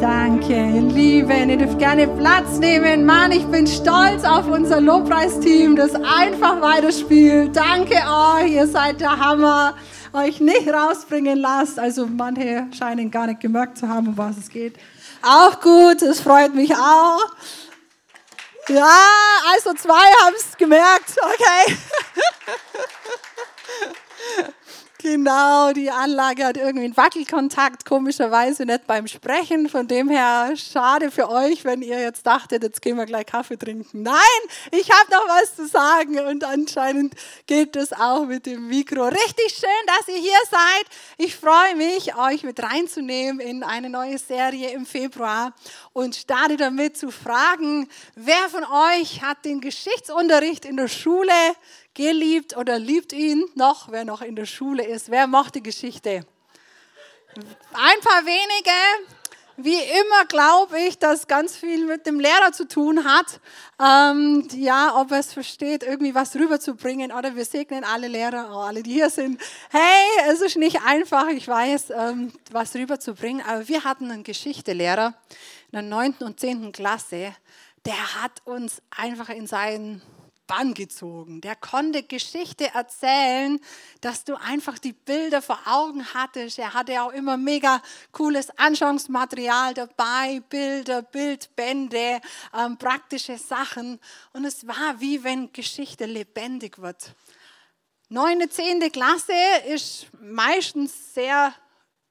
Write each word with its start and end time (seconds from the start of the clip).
Danke, 0.00 0.54
ihr 0.54 0.80
Lieben. 0.80 1.50
Ihr 1.50 1.58
dürft 1.58 1.78
gerne 1.78 2.08
Platz 2.08 2.58
nehmen. 2.58 3.04
Mann, 3.04 3.32
ich 3.32 3.44
bin 3.44 3.66
stolz 3.66 4.24
auf 4.24 4.46
unser 4.46 4.80
Lobpreisteam, 4.80 5.76
das 5.76 5.94
einfach 5.94 6.58
weiterspielt. 6.62 7.54
Danke 7.54 7.96
euch, 7.96 8.52
ihr 8.52 8.66
seid 8.66 9.02
der 9.02 9.18
Hammer. 9.18 9.76
Euch 10.14 10.40
nicht 10.40 10.66
rausbringen 10.68 11.36
lasst. 11.38 11.78
Also 11.78 12.06
manche 12.06 12.66
scheinen 12.76 13.10
gar 13.10 13.26
nicht 13.26 13.40
gemerkt 13.40 13.76
zu 13.76 13.88
haben, 13.88 14.08
um 14.08 14.16
was 14.16 14.38
es 14.38 14.48
geht. 14.48 14.76
Auch 15.20 15.60
gut, 15.60 16.00
das 16.00 16.20
freut 16.20 16.54
mich 16.54 16.74
auch. 16.74 17.20
Ja, 18.68 18.98
also 19.52 19.74
zwei 19.74 19.92
haben 20.24 20.34
es 20.34 20.56
gemerkt. 20.56 21.14
Okay. 21.20 21.76
Genau, 25.02 25.72
die 25.72 25.90
Anlage 25.90 26.44
hat 26.44 26.58
irgendwie 26.58 26.84
einen 26.84 26.96
Wackelkontakt, 26.96 27.86
komischerweise 27.86 28.66
nicht 28.66 28.86
beim 28.86 29.06
Sprechen. 29.06 29.70
Von 29.70 29.88
dem 29.88 30.10
her, 30.10 30.52
schade 30.56 31.10
für 31.10 31.30
euch, 31.30 31.64
wenn 31.64 31.80
ihr 31.80 31.98
jetzt 31.98 32.26
dachtet, 32.26 32.62
jetzt 32.62 32.82
gehen 32.82 32.98
wir 32.98 33.06
gleich 33.06 33.24
Kaffee 33.24 33.56
trinken. 33.56 34.02
Nein, 34.02 34.20
ich 34.72 34.90
habe 34.90 35.10
noch 35.10 35.26
was 35.26 35.56
zu 35.56 35.66
sagen 35.66 36.18
und 36.18 36.44
anscheinend 36.44 37.14
geht 37.46 37.76
das 37.76 37.94
auch 37.94 38.26
mit 38.26 38.44
dem 38.44 38.68
Mikro. 38.68 39.04
Richtig 39.04 39.58
schön, 39.58 39.86
dass 39.86 40.06
ihr 40.08 40.20
hier 40.20 40.32
seid. 40.50 40.84
Ich 41.16 41.34
freue 41.34 41.76
mich, 41.76 42.14
euch 42.16 42.42
mit 42.42 42.62
reinzunehmen 42.62 43.40
in 43.40 43.62
eine 43.62 43.88
neue 43.88 44.18
Serie 44.18 44.68
im 44.72 44.84
Februar 44.84 45.54
und 45.94 46.14
starte 46.14 46.58
damit 46.58 46.98
zu 46.98 47.10
fragen, 47.10 47.88
wer 48.16 48.50
von 48.50 48.64
euch 48.64 49.22
hat 49.22 49.46
den 49.46 49.62
Geschichtsunterricht 49.62 50.66
in 50.66 50.76
der 50.76 50.88
Schule 50.88 51.32
geliebt 51.94 52.56
oder 52.56 52.78
liebt 52.78 53.12
ihn 53.12 53.44
noch, 53.54 53.90
wer 53.90 54.04
noch 54.04 54.22
in 54.22 54.36
der 54.36 54.46
Schule 54.46 54.84
ist. 54.84 55.10
Wer 55.10 55.26
macht 55.26 55.54
die 55.54 55.62
Geschichte? 55.62 56.24
Ein 57.72 58.00
paar 58.00 58.24
wenige. 58.24 59.10
Wie 59.62 59.74
immer 59.74 60.24
glaube 60.26 60.78
ich, 60.80 60.98
dass 60.98 61.26
ganz 61.26 61.54
viel 61.54 61.84
mit 61.84 62.06
dem 62.06 62.18
Lehrer 62.18 62.50
zu 62.52 62.66
tun 62.66 63.04
hat. 63.04 63.40
Ähm, 63.78 64.48
ja, 64.54 64.96
ob 64.96 65.10
er 65.10 65.18
es 65.18 65.34
versteht, 65.34 65.82
irgendwie 65.82 66.14
was 66.14 66.34
rüberzubringen. 66.34 67.12
Oder 67.12 67.36
wir 67.36 67.44
segnen 67.44 67.84
alle 67.84 68.08
Lehrer, 68.08 68.48
oh, 68.50 68.60
alle, 68.60 68.82
die 68.82 68.94
hier 68.94 69.10
sind. 69.10 69.40
Hey, 69.68 70.30
es 70.30 70.40
ist 70.40 70.56
nicht 70.56 70.80
einfach, 70.86 71.28
ich 71.28 71.46
weiß, 71.46 71.90
ähm, 71.90 72.32
was 72.50 72.74
rüberzubringen. 72.74 73.44
Aber 73.46 73.68
wir 73.68 73.84
hatten 73.84 74.10
einen 74.10 74.24
Geschichtelehrer 74.24 75.14
in 75.72 75.72
der 75.72 75.82
9. 75.82 76.14
und 76.20 76.40
10. 76.40 76.72
Klasse. 76.72 77.34
Der 77.84 78.22
hat 78.22 78.40
uns 78.46 78.80
einfach 78.96 79.28
in 79.28 79.46
seinen 79.46 80.00
Bann 80.50 80.74
gezogen. 80.74 81.40
Der 81.40 81.54
konnte 81.54 82.02
Geschichte 82.02 82.74
erzählen, 82.74 83.60
dass 84.00 84.24
du 84.24 84.34
einfach 84.34 84.80
die 84.80 84.92
Bilder 84.92 85.42
vor 85.42 85.60
Augen 85.64 86.04
hattest. 86.12 86.58
Er 86.58 86.74
hatte 86.74 87.00
auch 87.00 87.12
immer 87.12 87.36
mega 87.36 87.80
cooles 88.10 88.50
Anschauungsmaterial 88.58 89.74
dabei, 89.74 90.42
Bilder, 90.48 91.02
Bildbände, 91.02 92.20
ähm, 92.52 92.76
praktische 92.78 93.38
Sachen. 93.38 94.00
Und 94.32 94.44
es 94.44 94.66
war 94.66 94.98
wie 95.00 95.22
wenn 95.22 95.52
Geschichte 95.52 96.06
lebendig 96.06 96.80
wird. 96.80 97.14
Neunte, 98.08 98.48
zehnte 98.48 98.90
Klasse 98.90 99.32
ist 99.68 100.08
meistens 100.20 101.14
sehr 101.14 101.54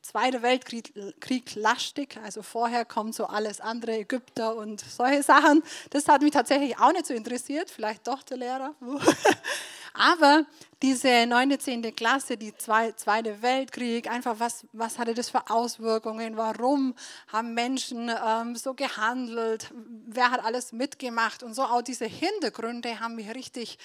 Zweiter 0.01 0.41
Weltkrieg 0.41 0.93
Krieg 1.19 1.55
lastig, 1.55 2.17
also 2.23 2.41
vorher 2.41 2.85
kommt 2.85 3.13
so 3.15 3.25
alles 3.25 3.59
andere, 3.59 3.97
Ägypter 3.97 4.55
und 4.55 4.79
solche 4.81 5.23
Sachen. 5.23 5.61
Das 5.89 6.07
hat 6.07 6.21
mich 6.21 6.31
tatsächlich 6.31 6.79
auch 6.79 6.91
nicht 6.91 7.05
so 7.05 7.13
interessiert, 7.13 7.69
vielleicht 7.69 8.07
doch 8.07 8.23
der 8.23 8.37
Lehrer. 8.37 8.75
Aber 9.93 10.45
diese 10.81 11.25
9., 11.27 11.59
10. 11.59 11.95
Klasse, 11.95 12.37
die 12.37 12.55
Zweite 12.55 13.41
Weltkrieg, 13.41 14.09
einfach 14.09 14.39
was, 14.39 14.65
was 14.71 14.97
hatte 14.97 15.13
das 15.13 15.29
für 15.29 15.49
Auswirkungen, 15.49 16.37
warum 16.37 16.95
haben 17.27 17.53
Menschen 17.53 18.09
ähm, 18.09 18.55
so 18.55 18.73
gehandelt, 18.73 19.71
wer 20.07 20.31
hat 20.31 20.43
alles 20.43 20.71
mitgemacht 20.71 21.43
und 21.43 21.53
so 21.53 21.63
auch 21.63 21.81
diese 21.81 22.05
Hintergründe 22.05 22.99
haben 22.99 23.15
mich 23.15 23.33
richtig 23.35 23.77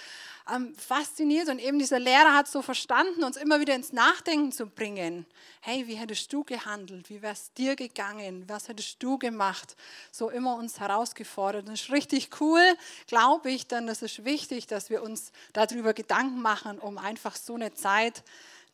ähm, 0.52 0.74
fasziniert 0.76 1.48
und 1.48 1.58
eben 1.58 1.78
dieser 1.78 1.98
Lehrer 1.98 2.34
hat 2.34 2.48
so 2.48 2.60
verstanden, 2.60 3.24
uns 3.24 3.36
immer 3.36 3.60
wieder 3.60 3.74
ins 3.74 3.92
Nachdenken 3.92 4.52
zu 4.52 4.66
bringen. 4.66 5.26
Hey, 5.60 5.86
wie 5.86 5.94
hättest 5.94 6.30
du 6.32 6.44
gehandelt? 6.44 7.08
Wie 7.08 7.22
wäre 7.22 7.32
es 7.32 7.52
dir 7.54 7.74
gegangen? 7.74 8.44
Was 8.46 8.68
hättest 8.68 9.02
du 9.02 9.18
gemacht? 9.18 9.76
So 10.12 10.28
immer 10.28 10.56
uns 10.56 10.78
herausgefordert. 10.78 11.66
Das 11.66 11.80
ist 11.80 11.90
richtig 11.90 12.40
cool, 12.40 12.62
glaube 13.06 13.50
ich, 13.50 13.66
denn 13.66 13.88
es 13.88 14.02
ist 14.02 14.24
wichtig, 14.26 14.66
dass 14.66 14.90
wir 14.90 15.02
uns 15.02 15.32
darüber 15.54 15.94
Gedanken 15.94 16.42
machen, 16.42 16.78
um 16.84 16.98
einfach 16.98 17.36
so 17.36 17.54
eine 17.54 17.74
Zeit 17.74 18.22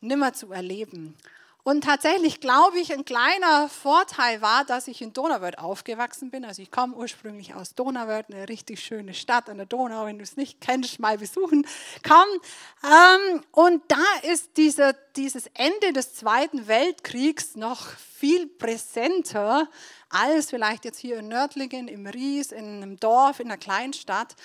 nimmer 0.01 0.33
zu 0.33 0.51
erleben. 0.51 1.15
Und 1.63 1.83
tatsächlich 1.83 2.39
glaube 2.39 2.79
ich, 2.79 2.91
ein 2.91 3.05
kleiner 3.05 3.69
Vorteil 3.69 4.41
war, 4.41 4.65
dass 4.65 4.87
ich 4.87 5.01
in 5.01 5.13
Donauwörth 5.13 5.59
aufgewachsen 5.59 6.31
bin. 6.31 6.43
Also 6.43 6.63
ich 6.63 6.71
komme 6.71 6.95
ursprünglich 6.95 7.53
aus 7.53 7.75
Donauwörth, 7.75 8.31
eine 8.31 8.49
richtig 8.49 8.79
schöne 8.79 9.13
Stadt 9.13 9.47
an 9.47 9.57
der 9.57 9.67
Donau. 9.67 10.05
Wenn 10.05 10.17
du 10.17 10.23
es 10.23 10.37
nicht 10.37 10.59
kennst, 10.59 10.99
mal 10.99 11.19
besuchen. 11.19 11.67
Komm. 12.07 12.27
Ähm, 12.83 13.43
und 13.51 13.83
da 13.89 14.03
ist 14.23 14.57
dieser, 14.57 14.93
dieses 15.15 15.51
Ende 15.53 15.93
des 15.93 16.15
Zweiten 16.15 16.67
Weltkriegs 16.67 17.55
noch 17.55 17.89
viel 17.89 18.47
präsenter 18.47 19.69
als 20.09 20.49
vielleicht 20.49 20.83
jetzt 20.83 20.97
hier 20.97 21.19
in 21.19 21.27
Nördlingen, 21.27 21.87
im 21.87 22.07
Ries, 22.07 22.51
in 22.51 22.81
einem 22.81 22.99
Dorf, 22.99 23.39
in 23.39 23.47
einer 23.47 23.57
Kleinstadt. 23.57 24.35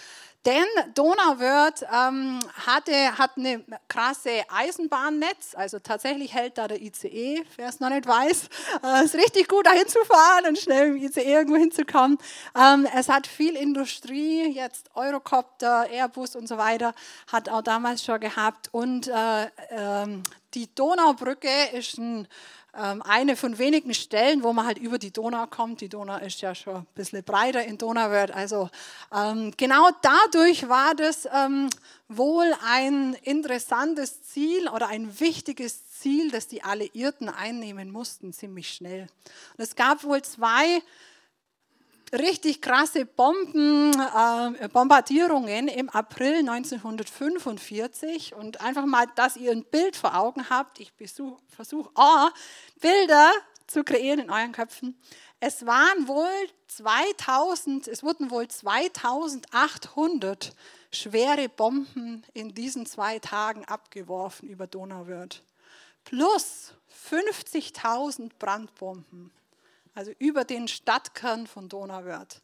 Denn 0.46 0.64
Donauwörth 0.94 1.84
ähm, 1.92 2.38
hatte, 2.64 3.18
hat 3.18 3.32
eine 3.36 3.64
krasse 3.88 4.44
Eisenbahnnetz, 4.48 5.56
also 5.56 5.80
tatsächlich 5.80 6.32
hält 6.34 6.56
da 6.56 6.68
der 6.68 6.80
ICE, 6.80 7.42
wer 7.56 7.68
es 7.68 7.80
noch 7.80 7.88
nicht 7.88 8.06
weiß. 8.06 8.48
Äh, 8.84 9.04
ist 9.04 9.16
richtig 9.16 9.48
gut, 9.48 9.66
da 9.66 9.72
hinzufahren 9.72 10.46
und 10.46 10.56
schnell 10.56 10.90
im 10.90 10.96
ICE 10.98 11.20
irgendwo 11.22 11.56
hinzukommen. 11.56 12.18
Ähm, 12.56 12.86
es 12.94 13.08
hat 13.08 13.26
viel 13.26 13.56
Industrie, 13.56 14.48
jetzt 14.48 14.88
Eurocopter, 14.94 15.88
Airbus 15.90 16.36
und 16.36 16.46
so 16.46 16.58
weiter, 16.58 16.94
hat 17.32 17.48
auch 17.48 17.62
damals 17.62 18.04
schon 18.04 18.20
gehabt. 18.20 18.68
Und 18.70 19.08
äh, 19.08 19.46
ähm, 19.70 20.22
die 20.54 20.72
Donaubrücke 20.76 21.48
ist 21.72 21.98
ein 21.98 22.28
eine 22.76 23.36
von 23.36 23.58
wenigen 23.58 23.94
Stellen, 23.94 24.42
wo 24.42 24.52
man 24.52 24.66
halt 24.66 24.78
über 24.78 24.98
die 24.98 25.10
Donau 25.10 25.46
kommt. 25.46 25.80
Die 25.80 25.88
Donau 25.88 26.18
ist 26.18 26.40
ja 26.40 26.54
schon 26.54 26.76
ein 26.76 26.86
bisschen 26.94 27.22
breiter 27.24 27.64
in 27.64 27.78
Donauwörth. 27.78 28.30
Also 28.30 28.68
ähm, 29.14 29.52
genau 29.56 29.88
dadurch 30.02 30.68
war 30.68 30.94
das 30.94 31.26
ähm, 31.32 31.70
wohl 32.08 32.52
ein 32.68 33.14
interessantes 33.22 34.22
Ziel 34.22 34.68
oder 34.68 34.88
ein 34.88 35.18
wichtiges 35.20 35.90
Ziel, 35.90 36.30
das 36.30 36.48
die 36.48 36.62
Alliierten 36.62 37.28
einnehmen 37.28 37.90
mussten, 37.90 38.32
ziemlich 38.32 38.68
schnell. 38.72 39.08
Und 39.56 39.64
es 39.64 39.74
gab 39.74 40.04
wohl 40.04 40.22
zwei 40.22 40.82
richtig 42.12 42.62
krasse 42.62 43.06
Bomben, 43.06 43.92
äh, 43.92 44.68
Bombardierungen 44.68 45.68
im 45.68 45.88
April 45.90 46.48
1945 46.48 48.34
und 48.34 48.60
einfach 48.60 48.86
mal, 48.86 49.06
dass 49.16 49.36
ihr 49.36 49.52
ein 49.52 49.64
Bild 49.64 49.96
vor 49.96 50.16
Augen 50.16 50.48
habt. 50.50 50.80
Ich 50.80 50.92
versuche 51.48 51.90
oh, 51.94 52.28
Bilder 52.80 53.32
zu 53.66 53.84
kreieren 53.84 54.20
in 54.20 54.30
euren 54.30 54.52
Köpfen. 54.52 54.98
Es 55.40 55.66
waren 55.66 56.08
wohl 56.08 56.30
2000, 56.68 57.88
es 57.88 58.02
wurden 58.02 58.30
wohl 58.30 58.48
2800 58.48 60.54
schwere 60.92 61.48
Bomben 61.48 62.24
in 62.32 62.54
diesen 62.54 62.86
zwei 62.86 63.18
Tagen 63.18 63.64
abgeworfen 63.64 64.48
über 64.48 64.66
Donauwörth. 64.66 65.42
Plus 66.04 66.72
50.000 67.10 68.30
Brandbomben 68.38 69.32
also 69.96 70.12
über 70.18 70.44
den 70.44 70.68
Stadtkern 70.68 71.46
von 71.46 71.68
Donauwörth. 71.70 72.42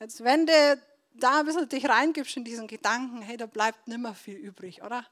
Jetzt, 0.00 0.24
wenn 0.24 0.46
du 0.46 0.82
da 1.12 1.40
ein 1.40 1.46
bisschen 1.46 1.68
dich 1.68 1.86
reingibst 1.88 2.36
in 2.38 2.44
diesen 2.44 2.66
Gedanken, 2.66 3.20
hey, 3.20 3.36
da 3.36 3.46
bleibt 3.46 3.86
nimmer 3.86 4.14
viel 4.14 4.36
übrig, 4.36 4.82
oder? 4.82 5.06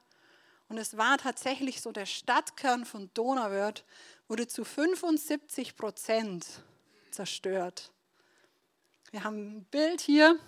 Und 0.68 0.78
es 0.78 0.96
war 0.96 1.18
tatsächlich 1.18 1.82
so, 1.82 1.92
der 1.92 2.06
Stadtkern 2.06 2.86
von 2.86 3.10
Donauwörth 3.12 3.84
wurde 4.28 4.48
zu 4.48 4.64
75 4.64 5.76
Prozent 5.76 6.46
zerstört. 7.10 7.92
Wir 9.10 9.22
haben 9.22 9.58
ein 9.58 9.64
Bild 9.64 10.00
hier, 10.00 10.38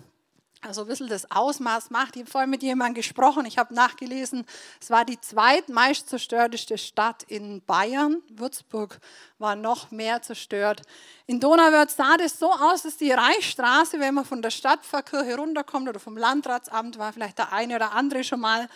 also 0.61 0.81
ein 0.81 0.87
bisschen 0.87 1.07
das 1.07 1.29
Ausmaß 1.31 1.89
macht. 1.89 2.15
Ich 2.15 2.21
habe 2.23 2.31
vorhin 2.31 2.49
mit 2.49 2.63
jemandem 2.63 2.95
gesprochen, 2.95 3.45
ich 3.45 3.57
habe 3.57 3.73
nachgelesen, 3.73 4.45
es 4.81 4.89
war 4.89 5.05
die 5.05 5.19
zweitmeist 5.19 6.09
zerstörteste 6.09 6.77
Stadt 6.77 7.23
in 7.23 7.61
Bayern. 7.61 8.21
Würzburg 8.29 8.99
war 9.39 9.55
noch 9.55 9.91
mehr 9.91 10.21
zerstört. 10.21 10.81
In 11.27 11.39
Donauwörth 11.39 11.91
sah 11.91 12.17
das 12.17 12.39
so 12.39 12.51
aus, 12.51 12.83
dass 12.83 12.97
die 12.97 13.11
Reichsstraße, 13.11 13.99
wenn 13.99 14.13
man 14.13 14.25
von 14.25 14.41
der 14.41 14.49
Stadtverkirche 14.49 15.35
runterkommt 15.35 15.89
oder 15.89 15.99
vom 15.99 16.17
Landratsamt, 16.17 16.97
war 16.97 17.13
vielleicht 17.13 17.37
der 17.37 17.53
eine 17.53 17.75
oder 17.75 17.91
andere 17.91 18.23
schon 18.23 18.39
mal, 18.39 18.67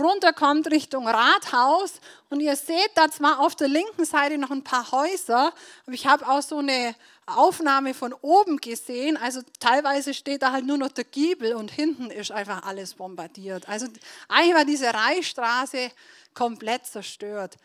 runterkommt 0.00 0.70
Richtung 0.70 1.06
Rathaus. 1.08 2.00
Und 2.30 2.40
ihr 2.40 2.56
seht 2.56 2.90
da 2.94 3.10
zwar 3.10 3.40
auf 3.40 3.54
der 3.54 3.68
linken 3.68 4.04
Seite 4.04 4.38
noch 4.38 4.50
ein 4.50 4.64
paar 4.64 4.90
Häuser, 4.92 5.52
aber 5.86 5.94
ich 5.94 6.06
habe 6.06 6.26
auch 6.28 6.42
so 6.42 6.58
eine 6.58 6.94
Aufnahme 7.26 7.92
von 7.94 8.12
oben 8.12 8.58
gesehen. 8.58 9.16
Also 9.16 9.40
teilweise 9.60 10.14
steht 10.14 10.42
da 10.42 10.52
halt 10.52 10.64
nur 10.64 10.78
noch 10.78 10.92
der 10.92 11.04
Giebel 11.04 11.54
und 11.54 11.70
hinten 11.70 12.10
ist 12.10 12.30
einfach 12.30 12.62
alles 12.62 12.94
bombardiert. 12.94 13.68
Also 13.68 13.86
eigentlich 14.28 14.54
war 14.54 14.64
diese 14.64 14.94
Reichsstraße 14.94 15.90
komplett 16.34 16.86
zerstört. 16.86 17.56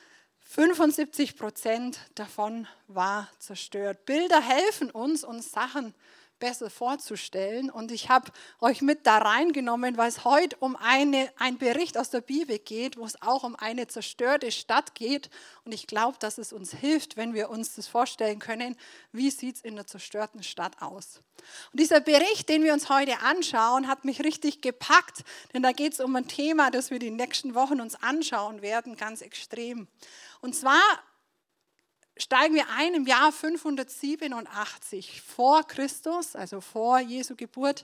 75 0.43 1.37
Prozent 1.37 1.99
davon 2.15 2.67
war 2.87 3.29
zerstört. 3.39 4.05
Bilder 4.05 4.41
helfen 4.41 4.91
uns, 4.91 5.23
uns 5.23 5.51
Sachen 5.51 5.93
besser 6.41 6.69
vorzustellen. 6.69 7.69
Und 7.69 7.91
ich 7.93 8.09
habe 8.09 8.29
euch 8.59 8.81
mit 8.81 9.07
da 9.07 9.19
reingenommen, 9.19 9.95
weil 9.95 10.09
es 10.09 10.25
heute 10.25 10.57
um 10.57 10.75
eine, 10.75 11.31
ein 11.37 11.57
Bericht 11.57 11.97
aus 11.97 12.09
der 12.09 12.19
Bibel 12.19 12.59
geht, 12.59 12.97
wo 12.97 13.05
es 13.05 13.21
auch 13.21 13.43
um 13.43 13.55
eine 13.55 13.87
zerstörte 13.87 14.51
Stadt 14.51 14.93
geht. 14.93 15.29
Und 15.63 15.71
ich 15.71 15.87
glaube, 15.87 16.17
dass 16.19 16.37
es 16.37 16.51
uns 16.51 16.73
hilft, 16.73 17.15
wenn 17.15 17.33
wir 17.33 17.49
uns 17.49 17.75
das 17.75 17.87
vorstellen 17.87 18.39
können, 18.39 18.75
wie 19.13 19.31
sieht 19.31 19.55
es 19.55 19.61
in 19.61 19.77
der 19.77 19.87
zerstörten 19.87 20.43
Stadt 20.43 20.81
aus. 20.81 21.21
Und 21.71 21.79
dieser 21.79 22.01
Bericht, 22.01 22.49
den 22.49 22.63
wir 22.63 22.73
uns 22.73 22.89
heute 22.89 23.21
anschauen, 23.21 23.87
hat 23.87 24.03
mich 24.03 24.23
richtig 24.23 24.61
gepackt, 24.61 25.23
denn 25.53 25.63
da 25.63 25.71
geht 25.71 25.93
es 25.93 25.99
um 25.99 26.13
ein 26.15 26.27
Thema, 26.27 26.71
das 26.71 26.91
wir 26.91 26.99
die 26.99 27.11
nächsten 27.11 27.55
Wochen 27.55 27.79
uns 27.79 27.95
anschauen 27.95 28.61
werden, 28.61 28.97
ganz 28.97 29.21
extrem. 29.21 29.87
Und 30.41 30.55
zwar 30.55 30.81
steigen 32.21 32.55
wir 32.55 32.65
ein 32.77 32.93
im 32.93 33.07
Jahr 33.07 33.31
587 33.31 35.21
vor 35.21 35.63
Christus, 35.63 36.35
also 36.35 36.61
vor 36.61 36.99
Jesu 36.99 37.35
Geburt. 37.35 37.83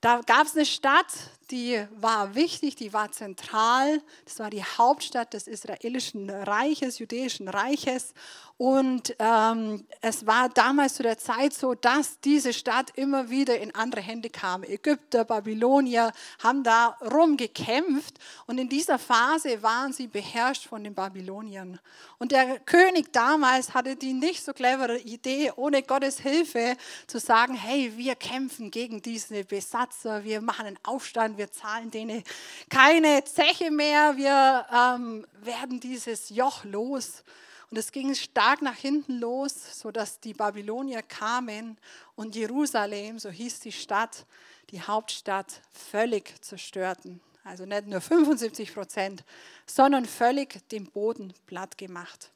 Da 0.00 0.20
gab 0.20 0.46
es 0.46 0.54
eine 0.54 0.64
Stadt, 0.64 1.12
die 1.50 1.84
war 1.96 2.36
wichtig, 2.36 2.76
die 2.76 2.92
war 2.92 3.10
zentral. 3.10 4.00
Das 4.24 4.38
war 4.38 4.48
die 4.48 4.62
Hauptstadt 4.62 5.34
des 5.34 5.48
israelischen 5.48 6.30
Reiches, 6.30 7.00
jüdischen 7.00 7.48
Reiches. 7.48 8.14
Und 8.58 9.14
ähm, 9.20 9.86
es 10.00 10.26
war 10.26 10.48
damals 10.48 10.94
zu 10.94 11.04
der 11.04 11.16
Zeit 11.16 11.54
so, 11.54 11.74
dass 11.74 12.18
diese 12.18 12.52
Stadt 12.52 12.90
immer 12.96 13.30
wieder 13.30 13.56
in 13.60 13.72
andere 13.72 14.00
Hände 14.00 14.30
kam. 14.30 14.64
Ägypter, 14.64 15.24
Babylonier 15.24 16.12
haben 16.42 16.64
da 16.64 16.96
rumgekämpft 17.00 18.18
und 18.46 18.58
in 18.58 18.68
dieser 18.68 18.98
Phase 18.98 19.62
waren 19.62 19.92
sie 19.92 20.08
beherrscht 20.08 20.66
von 20.66 20.82
den 20.82 20.92
Babyloniern. 20.92 21.78
Und 22.18 22.32
der 22.32 22.58
König 22.58 23.12
damals 23.12 23.74
hatte 23.74 23.94
die 23.94 24.12
nicht 24.12 24.44
so 24.44 24.52
clevere 24.52 24.98
Idee, 24.98 25.52
ohne 25.54 25.84
Gottes 25.84 26.18
Hilfe 26.18 26.76
zu 27.06 27.20
sagen, 27.20 27.54
hey, 27.54 27.92
wir 27.96 28.16
kämpfen 28.16 28.72
gegen 28.72 29.00
diese 29.00 29.44
Besatzer, 29.44 30.24
wir 30.24 30.40
machen 30.40 30.66
einen 30.66 30.78
Aufstand, 30.82 31.38
wir 31.38 31.52
zahlen 31.52 31.92
denen 31.92 32.24
keine 32.68 33.22
Zeche 33.22 33.70
mehr, 33.70 34.16
wir 34.16 34.66
ähm, 34.74 35.24
werden 35.44 35.78
dieses 35.78 36.30
Joch 36.30 36.64
los. 36.64 37.22
Und 37.70 37.76
es 37.76 37.92
ging 37.92 38.14
stark 38.14 38.62
nach 38.62 38.76
hinten 38.76 39.18
los, 39.18 39.54
sodass 39.78 40.20
die 40.20 40.32
Babylonier 40.32 41.02
kamen 41.02 41.76
und 42.14 42.34
Jerusalem, 42.34 43.18
so 43.18 43.30
hieß 43.30 43.60
die 43.60 43.72
Stadt, 43.72 44.24
die 44.70 44.80
Hauptstadt, 44.80 45.60
völlig 45.72 46.42
zerstörten. 46.42 47.20
Also 47.44 47.66
nicht 47.66 47.86
nur 47.86 48.00
75 48.00 48.74
Prozent, 48.74 49.24
sondern 49.66 50.06
völlig 50.06 50.66
den 50.68 50.90
Boden 50.90 51.32
platt 51.46 51.76
gemacht. 51.78 52.30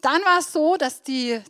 Dann 0.00 0.20
war 0.22 0.40
es 0.40 0.52
so, 0.52 0.76
dass 0.76 1.02
die 1.02 1.40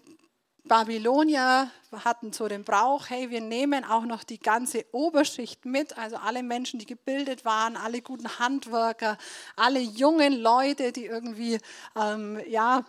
Babylonier 0.65 1.71
hatten 2.05 2.33
so 2.33 2.47
den 2.47 2.65
Brauch, 2.65 3.11
hey, 3.11 3.31
wir 3.31 3.41
nehmen 3.41 3.85
auch 3.85 4.05
noch 4.05 4.23
die 4.23 4.39
ganze 4.39 4.85
Oberschicht 4.93 5.65
mit, 5.65 5.99
also 5.99 6.17
alle 6.17 6.43
Menschen, 6.43 6.79
die 6.79 6.87
gebildet 6.87 7.45
waren, 7.45 7.77
alle 7.77 8.01
guten 8.01 8.39
Handwerker, 8.39 9.19
alle 9.57 9.81
jungen 9.81 10.35
Leute, 10.35 10.93
die 10.93 11.07
irgendwie 11.07 11.59
ähm, 11.97 12.41
ja, 12.47 12.85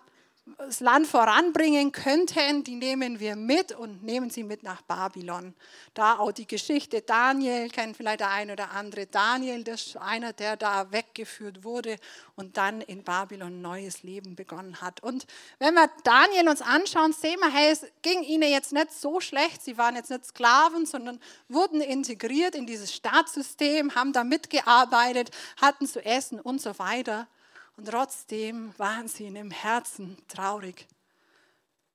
das 0.57 0.81
Land 0.81 1.07
voranbringen 1.07 1.93
könnten, 1.93 2.65
die 2.65 2.75
nehmen 2.75 3.21
wir 3.21 3.37
mit 3.37 3.71
und 3.71 4.03
nehmen 4.03 4.29
sie 4.29 4.43
mit 4.43 4.61
nach 4.61 4.81
Babylon. 4.81 5.53
Da 5.93 6.19
auch 6.19 6.33
die 6.33 6.45
Geschichte 6.45 7.01
Daniel, 7.01 7.69
kennt 7.69 7.95
vielleicht 7.95 8.19
der 8.19 8.29
eine 8.29 8.53
oder 8.53 8.71
andere. 8.71 9.07
Daniel, 9.07 9.63
das 9.63 9.87
ist 9.87 9.97
einer, 9.97 10.33
der 10.33 10.57
da 10.57 10.91
weggeführt 10.91 11.63
wurde 11.63 11.95
und 12.35 12.57
dann 12.57 12.81
in 12.81 13.03
Babylon 13.03 13.59
ein 13.59 13.61
neues 13.61 14.03
Leben 14.03 14.35
begonnen 14.35 14.81
hat. 14.81 15.01
Und 15.01 15.25
wenn 15.59 15.75
wir 15.75 15.89
Daniel 16.03 16.49
uns 16.49 16.61
anschauen, 16.61 17.13
sehen 17.13 17.39
wir, 17.39 17.51
hey, 17.51 17.71
es 17.71 17.85
ging 18.01 18.23
ihnen 18.23 18.49
jetzt 18.49 18.73
nicht 18.73 18.91
so 18.91 19.21
schlecht. 19.21 19.61
Sie 19.61 19.77
waren 19.77 19.95
jetzt 19.95 20.09
nicht 20.09 20.25
Sklaven, 20.25 20.85
sondern 20.85 21.21
wurden 21.47 21.79
integriert 21.79 22.53
in 22.53 22.65
dieses 22.65 22.93
Staatssystem, 22.93 23.95
haben 23.95 24.11
da 24.11 24.25
mitgearbeitet, 24.25 25.31
hatten 25.61 25.87
zu 25.87 26.03
essen 26.03 26.41
und 26.41 26.61
so 26.61 26.77
weiter. 26.79 27.27
Und 27.75 27.87
trotzdem 27.87 28.73
waren 28.77 29.07
sie 29.07 29.25
in 29.25 29.35
dem 29.35 29.51
Herzen 29.51 30.17
traurig. 30.27 30.87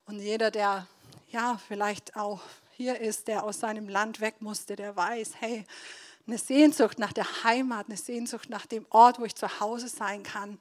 Und 0.06 0.20
jeder, 0.20 0.50
der 0.50 0.86
ja 1.30 1.60
vielleicht 1.68 2.16
auch 2.16 2.40
hier 2.70 3.00
ist, 3.00 3.28
der 3.28 3.44
aus 3.44 3.60
seinem 3.60 3.88
Land 3.88 4.20
weg 4.20 4.40
musste, 4.40 4.76
der 4.76 4.96
weiß, 4.96 5.40
hey, 5.40 5.66
eine 6.26 6.38
Sehnsucht 6.38 6.98
nach 6.98 7.12
der 7.12 7.44
Heimat, 7.44 7.86
eine 7.86 7.96
Sehnsucht 7.96 8.50
nach 8.50 8.66
dem 8.66 8.86
Ort, 8.90 9.18
wo 9.18 9.24
ich 9.24 9.34
zu 9.34 9.60
Hause 9.60 9.88
sein 9.88 10.22
kann. 10.22 10.58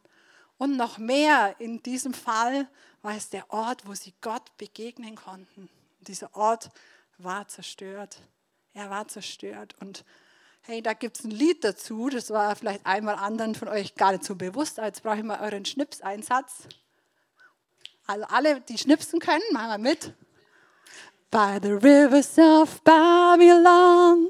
Und 0.58 0.78
noch 0.78 0.98
mehr 0.98 1.56
in 1.60 1.84
diesem 1.84 2.13
Fall 2.13 2.68
war 3.02 3.16
es 3.16 3.30
der 3.30 3.52
Ort, 3.52 3.86
wo 3.86 3.94
sie 3.94 4.13
Gott 4.22 4.56
begegnen 4.58 5.16
konnten. 5.16 5.70
Und 6.00 6.08
dieser 6.08 6.36
Ort 6.36 6.70
war 7.18 7.48
zerstört. 7.48 8.22
Er 8.74 8.90
war 8.90 9.08
zerstört. 9.08 9.75
Und 9.80 10.04
Hey, 10.69 10.81
da 10.81 10.92
gibt 10.92 11.18
es 11.18 11.24
ein 11.24 11.31
Lied 11.31 11.64
dazu, 11.64 12.10
das 12.10 12.30
war 12.30 12.54
vielleicht 12.58 12.86
einmal 12.86 13.16
anderen 13.16 13.56
von 13.56 13.69
euch 13.69 13.96
gar 13.96 14.12
nicht 14.12 14.25
so 14.25 14.36
bewusst. 14.36 14.80
Jetzt 14.80 15.02
brauche 15.02 15.16
ich 15.16 15.24
mal 15.24 15.40
euren 15.40 15.64
Schnipseinsatz. 15.64 16.68
Also 18.06 18.25
alle, 18.28 18.60
die 18.60 18.78
schnipsen 18.78 19.22
können, 19.22 19.44
machen 19.54 19.81
wir 19.81 19.90
mit. 19.90 20.14
By 21.31 21.58
the 21.64 21.72
rivers 21.72 22.38
of 22.38 22.81
Babylon, 22.84 24.28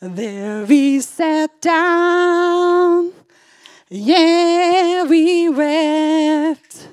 there 0.00 0.66
we 0.66 1.02
sat 1.02 1.50
down. 1.62 3.12
Yeah, 3.90 5.04
we 5.06 5.54
wept 5.54 6.88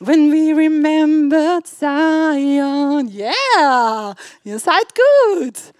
when 0.00 0.32
we 0.32 0.52
remembered 0.52 1.68
Zion. 1.68 3.06
Yeah, 3.06 4.16
ihr 4.42 4.58
seid 4.58 4.92
gut. 4.92 5.72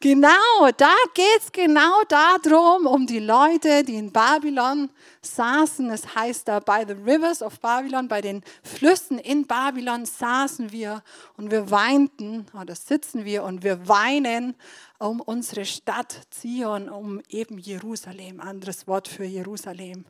Genau, 0.00 0.70
da 0.76 0.94
geht 1.12 1.40
es 1.40 1.50
genau 1.50 2.02
darum, 2.08 2.86
um 2.86 3.04
die 3.04 3.18
Leute, 3.18 3.82
die 3.82 3.96
in 3.96 4.12
Babylon 4.12 4.90
saßen. 5.22 5.90
Es 5.90 6.14
heißt 6.14 6.46
da, 6.46 6.60
by 6.60 6.84
the 6.86 6.92
rivers 6.92 7.42
of 7.42 7.58
Babylon, 7.58 8.06
bei 8.06 8.20
den 8.20 8.44
Flüssen 8.62 9.18
in 9.18 9.44
Babylon 9.48 10.06
saßen 10.06 10.70
wir 10.70 11.02
und 11.36 11.50
wir 11.50 11.72
weinten, 11.72 12.46
oder 12.60 12.76
sitzen 12.76 13.24
wir 13.24 13.42
und 13.42 13.64
wir 13.64 13.88
weinen 13.88 14.54
um 15.00 15.20
unsere 15.20 15.64
Stadt 15.64 16.16
Zion, 16.30 16.88
um 16.88 17.20
eben 17.28 17.58
Jerusalem, 17.58 18.40
anderes 18.40 18.86
Wort 18.86 19.08
für 19.08 19.24
Jerusalem. 19.24 20.04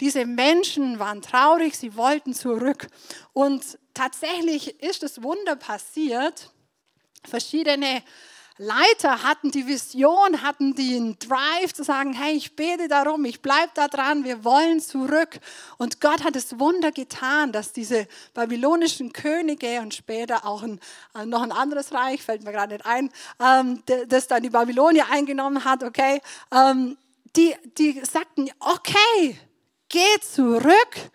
Diese 0.00 0.24
Menschen 0.24 0.98
waren 0.98 1.20
traurig, 1.20 1.76
sie 1.76 1.96
wollten 1.96 2.32
zurück. 2.32 2.86
Und 3.34 3.78
tatsächlich 3.92 4.82
ist 4.82 5.02
das 5.02 5.22
Wunder 5.22 5.56
passiert. 5.56 6.50
Verschiedene 7.26 8.02
Leiter 8.56 9.24
hatten 9.24 9.50
die 9.50 9.66
Vision, 9.66 10.42
hatten 10.42 10.76
den 10.76 11.18
Drive 11.18 11.72
zu 11.72 11.82
sagen, 11.82 12.12
hey, 12.12 12.34
ich 12.34 12.54
bete 12.54 12.86
darum, 12.86 13.24
ich 13.24 13.42
bleibe 13.42 13.72
da 13.74 13.88
dran, 13.88 14.22
wir 14.22 14.44
wollen 14.44 14.78
zurück. 14.78 15.40
Und 15.76 16.00
Gott 16.00 16.22
hat 16.22 16.36
das 16.36 16.60
Wunder 16.60 16.92
getan, 16.92 17.50
dass 17.50 17.72
diese 17.72 18.06
babylonischen 18.32 19.12
Könige 19.12 19.80
und 19.80 19.92
später 19.92 20.46
auch 20.46 20.62
ein, 20.62 20.78
äh, 21.16 21.26
noch 21.26 21.42
ein 21.42 21.50
anderes 21.50 21.92
Reich, 21.92 22.22
fällt 22.22 22.44
mir 22.44 22.52
gerade 22.52 22.74
nicht 22.74 22.86
ein, 22.86 23.10
ähm, 23.40 23.82
das 24.06 24.28
dann 24.28 24.44
die 24.44 24.50
Babylonier 24.50 25.06
eingenommen 25.10 25.64
hat, 25.64 25.82
okay, 25.82 26.20
ähm, 26.52 26.96
die, 27.34 27.56
die 27.76 28.00
sagten, 28.04 28.48
okay, 28.60 29.36
geh 29.88 30.20
zurück. 30.20 31.10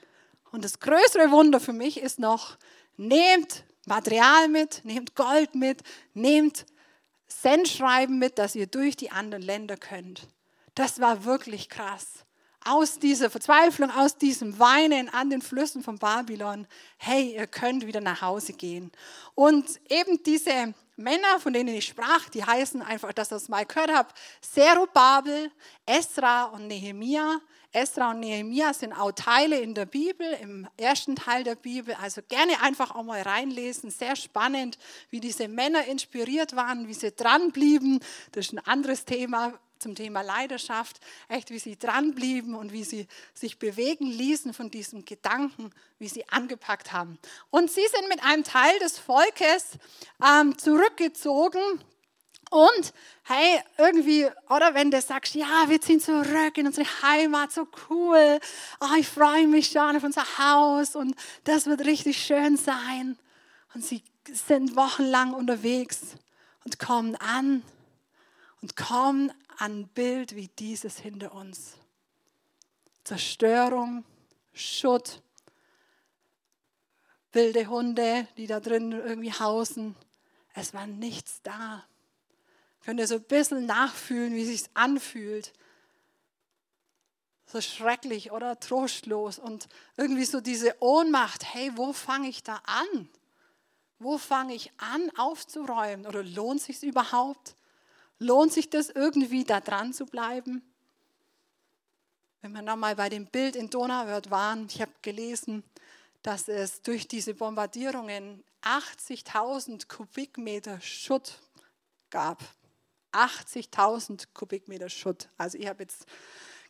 Und 0.51 0.65
das 0.65 0.81
größere 0.81 1.31
Wunder 1.31 1.62
für 1.62 1.72
mich 1.72 2.01
ist 2.01 2.19
noch, 2.19 2.58
nehmt 2.98 3.63
Material 3.86 4.50
mit, 4.50 4.84
nehmt 4.84 5.15
Gold 5.15 5.55
mit, 5.55 5.84
nehmt 6.13 6.65
Sendschreiben 7.31 8.19
mit, 8.19 8.38
dass 8.38 8.55
ihr 8.55 8.67
durch 8.67 8.98
die 8.98 9.12
anderen 9.12 9.43
Länder 9.43 9.77
könnt. 9.77 10.27
Das 10.75 11.00
war 11.00 11.25
wirklich 11.25 11.69
krass. 11.69 12.25
Aus 12.65 13.00
dieser 13.00 13.29
Verzweiflung, 13.29 13.89
aus 13.91 14.17
diesem 14.17 14.59
Weinen 14.59 15.07
an 15.09 15.29
den 15.29 15.41
Flüssen 15.41 15.81
von 15.81 15.98
Babylon, 15.98 16.67
hey, 16.98 17.36
ihr 17.36 17.48
könnt 17.48 17.88
wieder 17.88 18.01
nach 18.01 18.21
Hause 18.21 18.53
gehen. 18.53 18.91
Und 19.33 19.65
eben 19.89 20.21
diese 20.24 20.74
Männer, 20.98 21.39
von 21.39 21.53
denen 21.53 21.75
ich 21.75 21.86
sprach, 21.86 22.27
die 22.29 22.43
heißen 22.43 22.81
einfach, 22.81 23.13
dass 23.13 23.27
ich 23.27 23.38
das 23.38 23.48
mal 23.48 23.65
gehört 23.65 23.93
habe, 23.93 24.09
Zerubabel, 24.41 25.51
Esra 25.86 26.45
und 26.45 26.67
Nehemia. 26.67 27.39
Esra 27.72 28.12
und 28.12 28.22
Nehemia 28.22 28.74
sind 28.74 28.94
auch 28.94 29.12
Teile 29.12 29.60
in 29.60 29.76
der 29.76 29.86
Bibel, 29.86 30.26
im 30.42 30.68
ersten 30.78 31.16
Teil 31.16 31.44
der 31.44 31.56
Bibel. 31.56 31.96
Also 32.02 32.22
gerne 32.28 32.62
einfach 32.64 32.96
auch 32.96 33.04
mal 33.04 33.22
reinlesen. 33.22 33.92
Sehr 33.92 34.16
spannend, 34.16 34.80
wie 35.12 35.20
diese 35.20 35.48
Männer 35.48 35.86
inspiriert 35.86 36.56
waren, 36.56 36.88
wie 36.88 36.96
sie 36.96 37.12
dranblieben. 37.12 38.00
Das 38.32 38.48
ist 38.48 38.54
ein 38.54 38.60
anderes 38.60 39.06
Thema 39.06 39.54
zum 39.78 39.94
Thema 39.94 40.22
Leidenschaft. 40.22 41.00
Echt, 41.28 41.52
wie 41.52 41.60
sie 41.60 41.78
dranblieben 41.78 42.56
und 42.56 42.74
wie 42.74 42.84
sie 42.84 43.08
sich 43.36 43.60
bewegen 43.60 44.08
ließen 44.08 44.54
von 44.54 44.72
diesem 44.72 45.06
Gedanken, 45.06 45.72
wie 46.00 46.08
sie 46.08 46.28
angepackt 46.28 46.92
haben. 46.92 47.20
Und 47.52 47.70
sie 47.70 47.86
sind 47.88 48.10
mit 48.10 48.24
einem 48.24 48.44
Teil 48.44 48.78
des 48.80 48.98
Volkes 48.98 49.74
ähm, 50.26 50.58
zurückgezogen 50.58 51.62
Und 52.50 52.94
hey, 53.24 53.62
irgendwie, 53.77 54.27
oder 54.50 54.74
wenn 54.74 54.89
du 54.89 55.00
sagst, 55.01 55.36
ja, 55.36 55.65
wir 55.68 55.79
ziehen 55.82 56.00
zurück 56.00 56.58
in 56.58 56.65
unsere 56.65 56.88
Heimat, 57.03 57.51
so 57.51 57.68
cool, 57.89 58.39
oh, 58.82 58.96
ich 58.98 59.08
freue 59.08 59.48
mich 59.48 59.68
schon 59.68 59.96
auf 59.96 60.03
unser 60.03 60.25
Haus 60.39 60.96
und 60.96 61.15
das 61.44 61.68
wird 61.68 61.82
richtig 61.82 62.18
schön 62.18 62.58
sein. 62.58 63.18
Und 63.75 63.86
sie 63.86 64.03
sind 64.32 64.75
wochenlang 64.75 65.34
unterwegs 65.34 66.15
und 66.65 66.79
kommen 66.79 67.15
an 67.18 67.62
und 68.62 68.75
kommen 68.75 69.32
an 69.58 69.82
ein 69.82 69.88
Bild 69.89 70.36
wie 70.36 70.48
dieses 70.48 70.98
hinter 70.98 71.34
uns. 71.34 71.75
Zerstörung, 73.03 74.06
Schutt, 74.53 75.22
wilde 77.32 77.68
Hunde, 77.68 78.27
die 78.38 78.48
da 78.48 78.60
drin 78.60 78.91
irgendwie 78.91 79.34
hausen. 79.34 79.96
Es 80.53 80.74
war 80.74 80.88
nichts 80.88 81.41
da. 81.44 81.86
Könnt 82.86 83.00
ihr 83.00 83.07
so 83.07 83.15
ein 83.15 83.24
bisschen 83.24 83.65
nachfühlen, 83.65 84.33
wie 84.33 84.41
es 84.41 84.48
sich 84.48 84.69
anfühlt. 84.74 85.53
So 87.45 87.62
schrecklich 87.62 88.31
oder 88.31 88.59
trostlos 88.59 89.39
und 89.39 89.67
irgendwie 89.98 90.25
so 90.25 90.39
diese 90.39 90.75
Ohnmacht. 90.81 91.53
Hey, 91.53 91.71
wo 91.75 91.93
fange 91.93 92.29
ich 92.29 92.43
da 92.43 92.62
an? 92.65 93.09
Wo 93.98 94.17
fange 94.17 94.53
ich 94.53 94.71
an 94.77 95.12
aufzuräumen? 95.17 96.05
Oder 96.05 96.24
lohnt 96.24 96.62
sich 96.62 96.81
überhaupt? 96.83 97.55
Lohnt 98.19 98.53
sich 98.53 98.69
das 98.69 98.89
irgendwie 98.89 99.43
da 99.43 99.59
dran 99.59 99.93
zu 99.93 100.05
bleiben? 100.05 100.62
Wenn 102.41 102.53
wir 102.53 102.62
nochmal 102.62 102.95
bei 102.95 103.09
dem 103.09 103.25
Bild 103.25 103.55
in 103.55 103.69
Donauwörth 103.69 104.31
waren, 104.31 104.67
ich 104.67 104.81
habe 104.81 104.91
gelesen, 105.01 105.63
dass 106.21 106.48
es 106.48 106.81
durch 106.81 107.07
diese 107.07 107.33
Bombardierungen 107.33 108.43
80.000 108.62 109.88
Kubikmeter 109.88 110.79
Schutt 110.79 111.39
gab. 112.09 112.43
80.000 113.12 114.28
Kubikmeter 114.34 114.89
Schutt. 114.89 115.30
Also 115.38 115.58
ich 115.58 115.68
habe 115.68 115.84
jetzt 115.84 116.06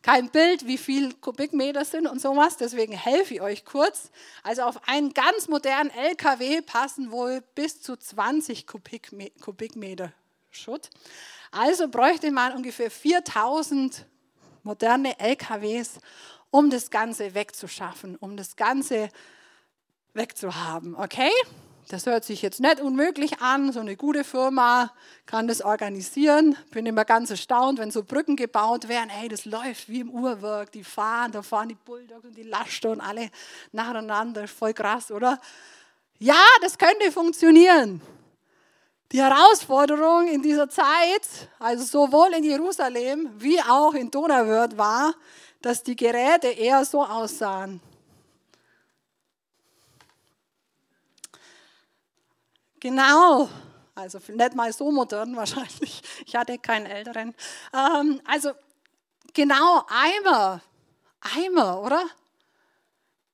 kein 0.02 0.30
Bild, 0.30 0.66
wie 0.66 0.78
viel 0.78 1.12
Kubikmeter 1.14 1.84
sind 1.84 2.06
und 2.06 2.20
sowas, 2.20 2.56
deswegen 2.56 2.92
helfe 2.92 3.34
ich 3.34 3.40
euch 3.42 3.64
kurz. 3.64 4.10
Also 4.42 4.62
auf 4.62 4.88
einen 4.88 5.12
ganz 5.12 5.48
modernen 5.48 5.90
LKW 5.90 6.62
passen 6.62 7.10
wohl 7.10 7.42
bis 7.54 7.82
zu 7.82 7.96
20 7.96 8.66
Kubikmeter 8.66 10.12
Schutt. 10.50 10.88
Also 11.50 11.88
bräuchte 11.88 12.30
man 12.30 12.54
ungefähr 12.54 12.90
4000 12.90 14.06
moderne 14.62 15.18
LKWs, 15.18 15.98
um 16.50 16.70
das 16.70 16.90
Ganze 16.90 17.34
wegzuschaffen, 17.34 18.16
um 18.16 18.36
das 18.36 18.56
Ganze 18.56 19.10
wegzuhaben. 20.14 20.94
Okay? 20.94 21.30
Das 21.88 22.06
hört 22.06 22.24
sich 22.24 22.40
jetzt 22.42 22.60
nicht 22.60 22.80
unmöglich 22.80 23.40
an. 23.40 23.72
So 23.72 23.80
eine 23.80 23.96
gute 23.96 24.22
Firma 24.22 24.92
kann 25.26 25.48
das 25.48 25.60
organisieren. 25.62 26.56
Bin 26.70 26.86
immer 26.86 27.04
ganz 27.04 27.30
erstaunt, 27.30 27.78
wenn 27.78 27.90
so 27.90 28.04
Brücken 28.04 28.36
gebaut 28.36 28.88
werden. 28.88 29.08
Hey, 29.08 29.28
das 29.28 29.44
läuft 29.44 29.88
wie 29.88 30.00
im 30.00 30.10
Uhrwerk. 30.10 30.70
Die 30.72 30.84
fahren, 30.84 31.32
da 31.32 31.42
fahren 31.42 31.68
die 31.68 31.74
Bulldogs 31.74 32.24
und 32.24 32.36
die 32.36 32.44
Laster 32.44 32.90
und 32.90 33.00
alle 33.00 33.30
nacheinander. 33.72 34.46
Voll 34.46 34.72
krass, 34.72 35.10
oder? 35.10 35.40
Ja, 36.18 36.44
das 36.60 36.78
könnte 36.78 37.10
funktionieren. 37.10 38.00
Die 39.12 39.20
Herausforderung 39.20 40.28
in 40.28 40.42
dieser 40.42 40.68
Zeit, 40.68 41.48
also 41.58 41.84
sowohl 41.84 42.32
in 42.34 42.44
Jerusalem 42.44 43.30
wie 43.38 43.60
auch 43.60 43.94
in 43.94 44.08
Donauwörth, 44.08 44.78
war, 44.78 45.14
dass 45.60 45.82
die 45.82 45.96
Geräte 45.96 46.46
eher 46.46 46.84
so 46.84 47.04
aussahen. 47.04 47.80
Genau, 52.80 53.50
also 53.94 54.18
nicht 54.28 54.54
mal 54.54 54.72
so 54.72 54.90
modern 54.90 55.36
wahrscheinlich. 55.36 56.02
Ich 56.26 56.34
hatte 56.34 56.58
keinen 56.58 56.86
älteren. 56.86 57.34
Ähm, 57.74 58.20
also 58.24 58.52
genau, 59.34 59.84
Eimer. 59.88 60.62
Eimer, 61.20 61.82
oder? 61.82 62.02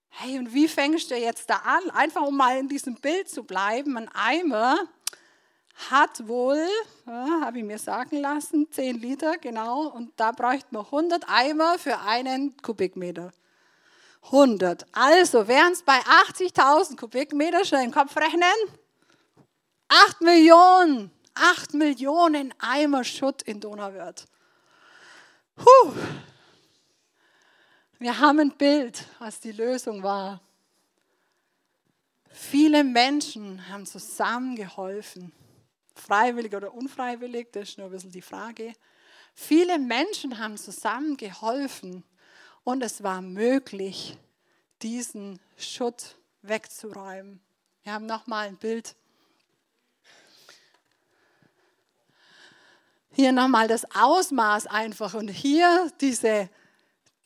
Hey, 0.08 0.38
und 0.38 0.52
wie 0.52 0.66
fängst 0.66 1.10
du 1.10 1.16
jetzt 1.16 1.48
da 1.48 1.56
an? 1.56 1.90
Einfach 1.90 2.22
um 2.22 2.36
mal 2.36 2.58
in 2.58 2.68
diesem 2.68 2.96
Bild 2.96 3.28
zu 3.28 3.44
bleiben. 3.44 3.96
Ein 3.96 4.08
Eimer 4.12 4.76
hat 5.90 6.26
wohl, 6.26 6.66
ja, 7.06 7.42
habe 7.42 7.58
ich 7.58 7.64
mir 7.64 7.78
sagen 7.78 8.20
lassen, 8.20 8.66
10 8.70 8.98
Liter, 8.98 9.36
genau. 9.36 9.88
Und 9.88 10.12
da 10.16 10.32
bräuchte 10.32 10.68
man 10.70 10.86
100 10.86 11.28
Eimer 11.28 11.78
für 11.78 12.00
einen 12.00 12.56
Kubikmeter. 12.56 13.30
100. 14.22 14.86
Also 14.90 15.46
wären 15.46 15.72
es 15.72 15.82
bei 15.82 16.00
80.000 16.00 16.98
Kubikmeter, 16.98 17.64
schon 17.64 17.82
im 17.82 17.92
Kopf 17.92 18.16
rechnen, 18.16 18.50
8 19.88 20.20
Millionen, 20.20 21.10
8 21.34 21.74
Millionen 21.74 22.52
Eimer 22.58 23.04
Schutt 23.04 23.42
in 23.42 23.60
Donauwörth. 23.60 24.26
Puh. 25.54 25.92
Wir 27.98 28.18
haben 28.18 28.40
ein 28.40 28.56
Bild, 28.56 29.04
was 29.18 29.40
die 29.40 29.52
Lösung 29.52 30.02
war. 30.02 30.40
Viele 32.30 32.84
Menschen 32.84 33.66
haben 33.68 33.86
zusammengeholfen. 33.86 35.32
Freiwillig 35.94 36.54
oder 36.54 36.74
unfreiwillig, 36.74 37.48
das 37.52 37.70
ist 37.70 37.78
nur 37.78 37.86
ein 37.86 37.92
bisschen 37.92 38.12
die 38.12 38.20
Frage. 38.20 38.74
Viele 39.34 39.78
Menschen 39.78 40.38
haben 40.38 40.58
zusammengeholfen 40.58 42.04
und 42.64 42.82
es 42.82 43.02
war 43.02 43.22
möglich, 43.22 44.18
diesen 44.82 45.40
Schutt 45.56 46.16
wegzuräumen. 46.42 47.40
Wir 47.82 47.94
haben 47.94 48.06
nochmal 48.06 48.48
ein 48.48 48.56
Bild. 48.56 48.94
Hier 53.16 53.32
nochmal 53.32 53.66
das 53.66 53.86
Ausmaß 53.94 54.66
einfach 54.66 55.14
und 55.14 55.28
hier 55.28 55.90
diese, 56.02 56.50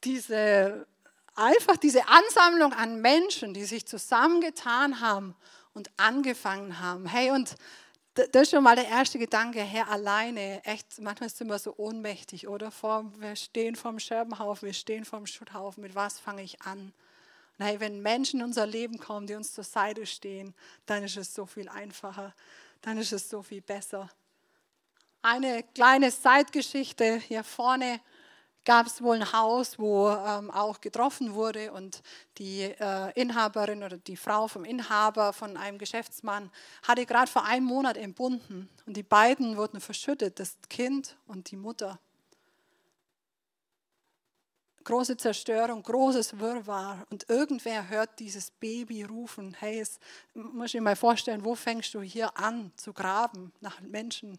diese, 0.05 0.87
einfach 1.35 1.77
diese 1.79 2.07
Ansammlung 2.07 2.73
an 2.73 3.01
Menschen, 3.01 3.55
die 3.55 3.65
sich 3.65 3.87
zusammengetan 3.87 5.01
haben 5.01 5.35
und 5.75 5.91
angefangen 5.97 6.79
haben. 6.79 7.07
Hey, 7.07 7.33
und 7.33 7.57
das 8.15 8.43
ist 8.43 8.51
schon 8.51 8.63
mal 8.63 8.77
der 8.77 8.87
erste 8.87 9.19
Gedanke, 9.19 9.63
Herr, 9.63 9.89
alleine, 9.89 10.65
echt, 10.65 11.01
manchmal 11.01 11.29
sind 11.29 11.49
wir 11.49 11.59
so 11.59 11.75
ohnmächtig, 11.77 12.47
oder? 12.47 12.71
Vor, 12.71 13.11
wir 13.19 13.35
stehen 13.35 13.75
vorm 13.75 13.99
Scherbenhaufen, 13.99 14.67
wir 14.67 14.75
stehen 14.75 15.05
vorm 15.05 15.27
Schutthaufen, 15.27 15.83
mit 15.83 15.97
was 15.97 16.21
fange 16.21 16.43
ich 16.45 16.63
an? 16.63 16.93
Und 17.59 17.65
hey, 17.65 17.81
wenn 17.81 18.01
Menschen 18.01 18.39
in 18.39 18.47
unser 18.47 18.65
Leben 18.65 19.01
kommen, 19.01 19.27
die 19.27 19.35
uns 19.35 19.55
zur 19.55 19.65
Seite 19.65 20.07
stehen, 20.07 20.55
dann 20.87 21.03
ist 21.03 21.17
es 21.17 21.35
so 21.35 21.47
viel 21.47 21.69
einfacher, 21.69 22.33
dann 22.81 22.97
ist 22.97 23.13
es 23.13 23.29
so 23.29 23.43
viel 23.43 23.61
besser. 23.61 24.09
Eine 25.23 25.63
kleine 25.75 26.11
Zeitgeschichte 26.11 27.17
hier 27.19 27.45
vorne 27.45 28.01
gab 28.65 28.87
es 28.87 29.03
wohl 29.03 29.17
ein 29.17 29.33
Haus, 29.33 29.79
wo 29.79 30.09
ähm, 30.09 30.51
auch 30.51 30.81
getroffen 30.81 31.35
wurde 31.35 31.73
und 31.73 32.03
die 32.39 32.63
äh, 32.63 33.13
Inhaberin 33.21 33.83
oder 33.83 33.99
die 33.99 34.17
Frau 34.17 34.49
vom 34.49 34.65
Inhaber 34.65 35.35
von 35.35 35.59
einem 35.59 35.77
Geschäftsmann 35.77 36.51
hatte 36.83 37.05
gerade 37.05 37.31
vor 37.31 37.45
einem 37.45 37.67
Monat 37.67 37.99
entbunden 37.99 38.71
und 38.87 38.97
die 38.97 39.03
beiden 39.03 39.59
wurden 39.59 39.81
verschüttet, 39.81 40.41
das 40.41 40.57
Kind 40.71 41.17
und 41.27 41.51
die 41.51 41.57
Mutter. 41.57 41.99
Große 44.85 45.19
Zerstörung, 45.19 45.83
großes 45.83 46.39
Wirrwarr 46.39 47.07
und 47.11 47.29
irgendwer 47.29 47.91
hört 47.91 48.19
dieses 48.19 48.51
Baby 48.53 49.03
rufen. 49.03 49.55
Hey, 49.59 49.81
es, 49.81 49.99
muss 50.33 50.69
ich 50.69 50.75
mir 50.75 50.81
mal 50.81 50.97
vorstellen, 50.97 51.45
wo 51.45 51.55
fängst 51.55 51.93
du 51.93 52.01
hier 52.01 52.35
an 52.39 52.73
zu 52.77 52.95
graben 52.95 53.53
nach 53.61 53.83
Menschen? 53.83 54.39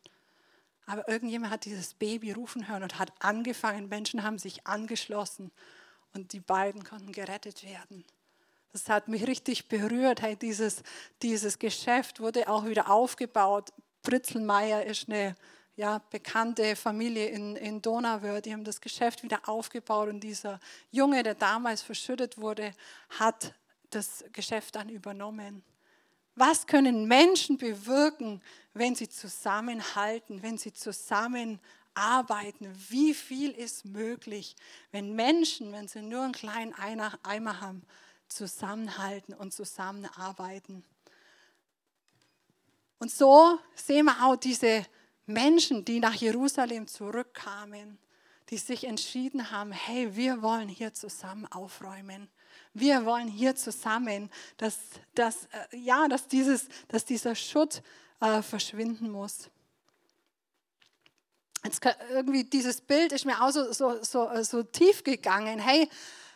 Aber 0.92 1.08
irgendjemand 1.08 1.54
hat 1.54 1.64
dieses 1.64 1.94
Baby 1.94 2.34
rufen 2.34 2.68
hören 2.68 2.84
und 2.84 3.00
hat 3.00 3.14
angefangen. 3.20 3.88
Menschen 3.88 4.24
haben 4.24 4.38
sich 4.38 4.68
angeschlossen 4.68 5.50
und 6.14 6.34
die 6.34 6.42
beiden 6.42 6.84
konnten 6.84 7.14
gerettet 7.14 7.64
werden. 7.64 8.04
Das 8.74 8.90
hat 8.90 9.08
mich 9.08 9.26
richtig 9.26 9.70
berührt. 9.70 10.22
Hey, 10.22 10.36
dieses, 10.36 10.84
dieses 11.22 11.60
Geschäft 11.60 12.20
wurde 12.20 12.50
auch 12.50 12.66
wieder 12.66 12.90
aufgebaut. 12.92 13.70
Britzelmeier 14.04 14.84
ist 14.84 15.08
eine 15.08 15.38
ja, 15.78 16.02
bekannte 16.10 16.76
Familie 16.76 17.28
in, 17.28 17.56
in 17.56 17.82
Donauwörth. 17.82 18.46
Die 18.46 18.52
haben 18.52 18.66
das 18.66 18.82
Geschäft 18.82 19.24
wieder 19.24 19.48
aufgebaut 19.48 20.10
und 20.10 20.20
dieser 20.20 20.60
Junge, 20.92 21.24
der 21.24 21.36
damals 21.36 21.82
verschüttet 21.82 22.38
wurde, 22.38 22.74
hat 23.18 23.54
das 23.92 24.26
Geschäft 24.34 24.76
dann 24.76 24.90
übernommen. 24.90 25.64
Was 26.36 26.66
können 26.66 27.08
Menschen 27.08 27.58
bewirken, 27.58 28.42
wenn 28.74 28.96
sie 28.96 29.10
zusammenhalten, 29.10 30.42
wenn 30.42 30.58
sie 30.58 30.74
zusammenarbeiten? 30.74 32.74
Wie 32.90 33.14
viel 33.14 33.52
ist 33.52 33.86
möglich, 33.86 34.56
wenn 34.92 35.16
Menschen, 35.16 35.72
wenn 35.74 35.88
sie 35.88 36.02
nur 36.02 36.24
einen 36.24 36.34
kleinen 36.34 36.74
Eimer 36.74 37.62
haben, 37.62 37.84
zusammenhalten 38.28 39.34
und 39.34 39.54
zusammenarbeiten? 39.54 40.84
Und 42.98 43.12
so 43.12 43.60
sehen 43.76 44.06
wir 44.06 44.24
auch 44.24 44.36
diese 44.36 44.86
Menschen, 45.26 45.84
die 45.84 46.00
nach 46.00 46.14
Jerusalem 46.14 46.88
zurückkamen, 46.88 47.98
die 48.50 48.58
sich 48.58 48.84
entschieden 48.84 49.50
haben, 49.50 49.72
hey, 49.72 50.16
wir 50.16 50.42
wollen 50.42 50.70
hier 50.70 50.94
zusammen 50.94 51.52
aufräumen. 51.52 52.30
Wir 52.74 53.06
wollen 53.06 53.28
hier 53.28 53.56
zusammen, 53.56 54.30
dass, 54.58 54.78
dass, 55.14 55.46
äh, 55.46 55.78
ja, 55.78 56.08
dass, 56.08 56.28
dieses, 56.28 56.68
dass 56.88 57.04
dieser 57.06 57.36
Schutt 57.36 57.82
äh, 58.22 58.42
verschwinden 58.42 59.10
muss. 59.10 59.50
jetzt 61.64 61.82
irgendwie 62.12 62.44
dieses 62.44 62.82
Bild 62.82 63.12
ist 63.12 63.26
mir 63.26 63.42
auch 63.42 63.52
so, 63.52 63.72
so, 63.74 64.02
so, 64.04 64.30
so 64.44 64.64
tief 64.64 65.04
gegangen. 65.04 65.60
Hey, 65.60 65.90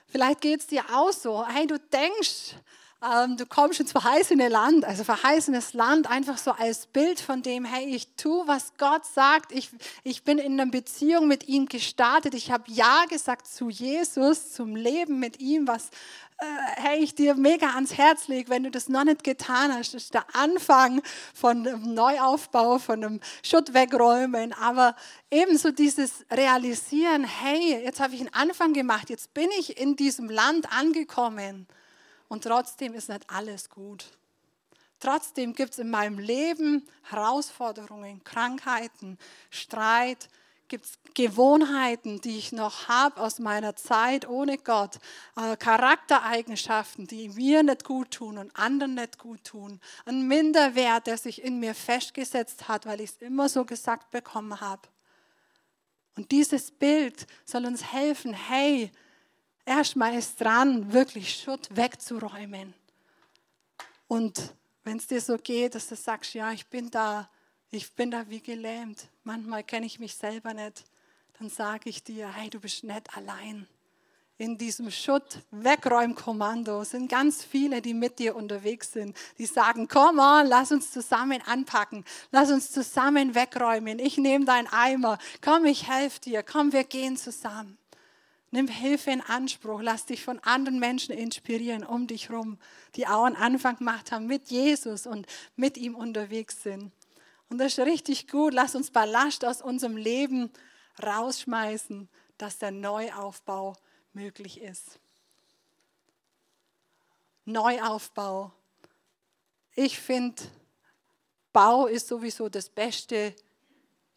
vielleicht 0.08 0.42
geht 0.42 0.60
es 0.60 0.68
dir 0.68 0.84
auch 0.94 1.14
so. 1.14 1.48
Hey, 1.48 1.68
du 1.68 1.80
denkst, 1.80 2.56
ähm, 3.02 3.38
du 3.38 3.46
kommst 3.46 3.80
ins 3.80 3.92
verheißene 3.92 4.48
Land, 4.50 4.86
also 4.86 5.04
verheißenes 5.04 5.74
Land, 5.74 6.10
einfach 6.10 6.38
so 6.38 6.52
als 6.52 6.88
Bild 6.88 7.20
von 7.20 7.42
dem, 7.42 7.66
hey, 7.66 7.94
ich 7.94 8.16
tue, 8.16 8.48
was 8.48 8.74
Gott 8.78 9.06
sagt, 9.06 9.52
ich, 9.52 9.70
ich 10.04 10.24
bin 10.24 10.38
in 10.38 10.60
einer 10.60 10.72
Beziehung 10.72 11.28
mit 11.28 11.48
ihm 11.48 11.68
gestartet, 11.68 12.34
ich 12.34 12.52
habe 12.52 12.64
Ja 12.72 13.06
gesagt 13.10 13.48
zu 13.48 13.70
Jesus, 13.70 14.54
zum 14.54 14.76
Leben 14.76 15.20
mit 15.20 15.40
ihm, 15.40 15.68
was, 15.68 15.86
äh, 15.86 15.90
hey, 16.38 17.04
ich 17.04 17.16
dir 17.16 17.36
mega 17.36 17.76
ans 17.76 17.98
Herz 17.98 18.28
lege, 18.28 18.50
wenn 18.50 18.64
du 18.64 18.72
das 18.72 18.90
noch 18.90 19.04
nicht 19.04 19.24
getan 19.24 19.74
hast. 19.74 19.94
Das 19.94 20.04
ist 20.04 20.14
der 20.14 20.26
Anfang 20.36 21.02
von 21.34 21.66
einem 21.66 21.94
Neuaufbau, 21.94 22.78
von 22.78 23.04
einem 23.04 23.20
Schutt 23.44 23.74
wegräumen, 23.74 24.54
aber 24.54 24.96
ebenso 25.32 25.72
dieses 25.72 26.26
Realisieren, 26.30 27.24
hey, 27.24 27.82
jetzt 27.84 28.00
habe 28.00 28.16
ich 28.16 28.22
einen 28.22 28.34
Anfang 28.34 28.74
gemacht, 28.74 29.10
jetzt 29.10 29.34
bin 29.34 29.50
ich 29.58 29.80
in 29.80 29.96
diesem 29.96 30.30
Land 30.30 30.72
angekommen 30.72 31.68
und 32.28 32.44
trotzdem 32.44 32.94
ist 32.94 33.10
nicht 33.10 33.30
alles 33.30 33.70
gut. 33.70 34.06
Trotzdem 35.00 35.54
gibt 35.54 35.74
es 35.74 35.80
in 35.80 35.90
meinem 35.90 36.20
Leben 36.20 36.88
Herausforderungen, 37.04 38.24
Krankheiten, 38.24 39.18
Streit, 39.50 40.30
gibt 40.68 40.86
es 40.86 41.00
Gewohnheiten, 41.14 42.22
die 42.22 42.38
ich 42.38 42.52
noch 42.52 42.88
habe 42.88 43.22
aus 43.22 43.40
meiner 43.40 43.76
Zeit 43.76 44.28
ohne 44.28 44.58
Gott, 44.58 44.98
äh, 45.36 45.56
Charaktereigenschaften, 45.58 47.08
die 47.08 47.30
mir 47.30 47.64
nicht 47.64 47.84
gut 47.84 48.12
tun 48.12 48.38
und 48.38 48.56
anderen 48.56 48.96
nicht 48.96 49.20
gut 49.20 49.44
tun, 49.44 49.80
ein 50.06 50.28
Minderwert, 50.28 51.08
der 51.08 51.18
sich 51.18 51.44
in 51.44 51.60
mir 51.60 51.76
festgesetzt 51.76 52.68
hat, 52.68 52.86
weil 52.86 53.02
ich 53.02 53.12
es 53.12 53.18
immer 53.18 53.50
so 53.50 53.66
gesagt 53.66 54.12
bekommen 54.12 54.60
habe. 54.60 54.88
Und 56.16 56.32
dieses 56.32 56.72
Bild 56.72 57.28
soll 57.44 57.66
uns 57.66 57.92
helfen, 57.92 58.34
hey, 58.34 58.92
erstmal 59.66 60.16
ist 60.16 60.40
dran, 60.40 60.94
wirklich 60.94 61.36
Schutt 61.36 61.68
wegzuräumen. 61.76 62.74
Und 64.08 64.54
wenn 64.84 64.98
es 64.98 65.08
dir 65.08 65.20
so 65.20 65.38
geht, 65.38 65.76
dass 65.76 65.88
du 65.88 65.96
sagst, 65.96 66.34
ja, 66.34 66.52
ich 66.52 66.68
bin 66.68 66.90
da, 66.92 67.30
ich 67.72 67.94
bin 67.94 68.12
da 68.12 68.30
wie 68.30 68.42
gelähmt, 68.42 69.08
manchmal 69.24 69.64
kenne 69.64 69.86
ich 69.86 70.00
mich 70.00 70.16
selber 70.16 70.54
nicht, 70.54 70.84
dann 71.40 71.50
sage 71.50 71.90
ich 71.90 72.04
dir, 72.04 72.32
hey, 72.34 72.50
du 72.50 72.60
bist 72.60 72.84
nicht 72.84 73.16
allein. 73.18 73.68
In 74.38 74.58
diesem 74.58 74.92
Schutt-Wegräumkommando 74.92 76.84
sind 76.84 77.10
ganz 77.10 77.42
viele, 77.42 77.82
die 77.82 77.94
mit 77.94 78.20
dir 78.20 78.36
unterwegs 78.36 78.92
sind, 78.92 79.16
die 79.38 79.46
sagen, 79.46 79.88
komm 79.88 80.20
on, 80.20 80.46
lass 80.48 80.74
uns 80.74 80.92
zusammen 80.92 81.42
anpacken, 81.46 82.04
lass 82.32 82.52
uns 82.52 82.70
zusammen 82.70 83.34
wegräumen, 83.34 83.98
ich 83.98 84.18
nehme 84.18 84.44
deinen 84.44 84.68
Eimer, 84.68 85.20
komm, 85.42 85.64
ich 85.64 85.88
helfe 85.88 86.20
dir, 86.20 86.44
komm, 86.44 86.74
wir 86.74 86.84
gehen 86.84 87.16
zusammen. 87.16 87.78
Nimm 88.52 88.68
Hilfe 88.68 89.12
in 89.12 89.22
Anspruch, 89.22 89.82
lass 89.82 90.06
dich 90.06 90.24
von 90.24 90.40
anderen 90.40 90.80
Menschen 90.80 91.16
inspirieren 91.16 91.86
um 91.86 92.08
dich 92.08 92.30
herum, 92.30 92.58
die 92.96 93.08
auch 93.08 93.24
einen 93.24 93.36
Anfang 93.38 93.78
gemacht 93.78 94.12
haben 94.12 94.28
mit 94.28 94.50
Jesus 94.50 95.08
und 95.08 95.28
mit 95.56 95.78
ihm 95.78 95.96
unterwegs 95.96 96.62
sind. 96.64 96.92
Und 97.50 97.58
das 97.60 97.78
ist 97.78 97.86
richtig 97.86 98.28
gut. 98.28 98.54
Lass 98.54 98.76
uns 98.76 98.92
Ballast 98.92 99.46
aus 99.46 99.62
unserem 99.62 99.98
Leben 99.98 100.52
rausschmeißen, 101.04 102.10
dass 102.38 102.58
der 102.58 102.72
Neuaufbau 102.72 103.76
möglich 104.14 104.62
ist. 104.62 105.00
Neuaufbau. 107.46 108.52
Ich 109.76 110.00
finde, 110.00 110.42
Bau 111.54 111.86
ist 111.86 112.08
sowieso 112.08 112.50
das 112.50 112.70
Beste, 112.70 113.36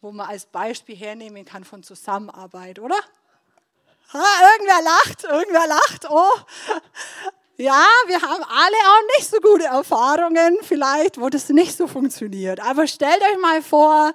wo 0.01 0.11
man 0.11 0.27
als 0.27 0.45
Beispiel 0.45 0.95
hernehmen 0.95 1.45
kann 1.45 1.63
von 1.63 1.83
Zusammenarbeit, 1.83 2.79
oder? 2.79 2.97
Ha, 4.13 4.25
irgendwer 4.53 4.81
lacht, 4.81 5.23
irgendwer 5.23 5.67
lacht. 5.67 6.09
Oh, 6.09 6.31
ja, 7.59 7.85
wir 8.07 8.21
haben 8.21 8.43
alle 8.43 8.77
auch 8.87 9.17
nicht 9.17 9.29
so 9.29 9.37
gute 9.41 9.65
Erfahrungen, 9.65 10.57
vielleicht, 10.61 11.19
wo 11.19 11.27
das 11.27 11.49
nicht 11.49 11.75
so 11.75 11.87
funktioniert. 11.87 12.61
Aber 12.61 12.87
stellt 12.87 13.21
euch 13.21 13.37
mal 13.41 13.61
vor, 13.61 14.13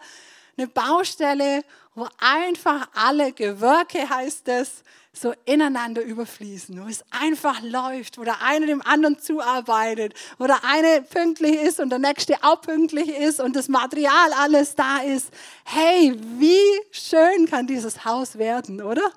eine 0.56 0.66
Baustelle, 0.66 1.62
wo 1.94 2.08
einfach 2.18 2.88
alle 2.94 3.33
Gewerke, 3.33 4.09
heißt 4.09 4.48
es, 4.48 4.83
so 5.12 5.35
ineinander 5.44 6.02
überfließen, 6.02 6.83
wo 6.83 6.88
es 6.88 7.04
einfach 7.11 7.61
läuft, 7.62 8.16
wo 8.16 8.24
der 8.24 8.40
eine 8.40 8.64
dem 8.64 8.80
anderen 8.80 9.18
zuarbeitet, 9.18 10.14
wo 10.38 10.46
der 10.46 10.64
eine 10.64 11.02
pünktlich 11.02 11.57
ist 11.57 11.80
und 11.80 11.90
der 11.90 11.98
nächste 11.98 12.42
auch 12.42 12.62
pünktlich 12.62 13.11
ist 13.11 13.40
und 13.40 13.54
das 13.57 13.68
Material 13.68 14.33
alles 14.38 14.74
da 14.74 15.02
ist. 15.02 15.28
Hey, 15.64 16.16
wie 16.38 16.80
schön 16.90 17.46
kann 17.48 17.66
dieses 17.66 18.07
Haus 18.07 18.38
werden, 18.38 18.80
oder? 18.80 19.12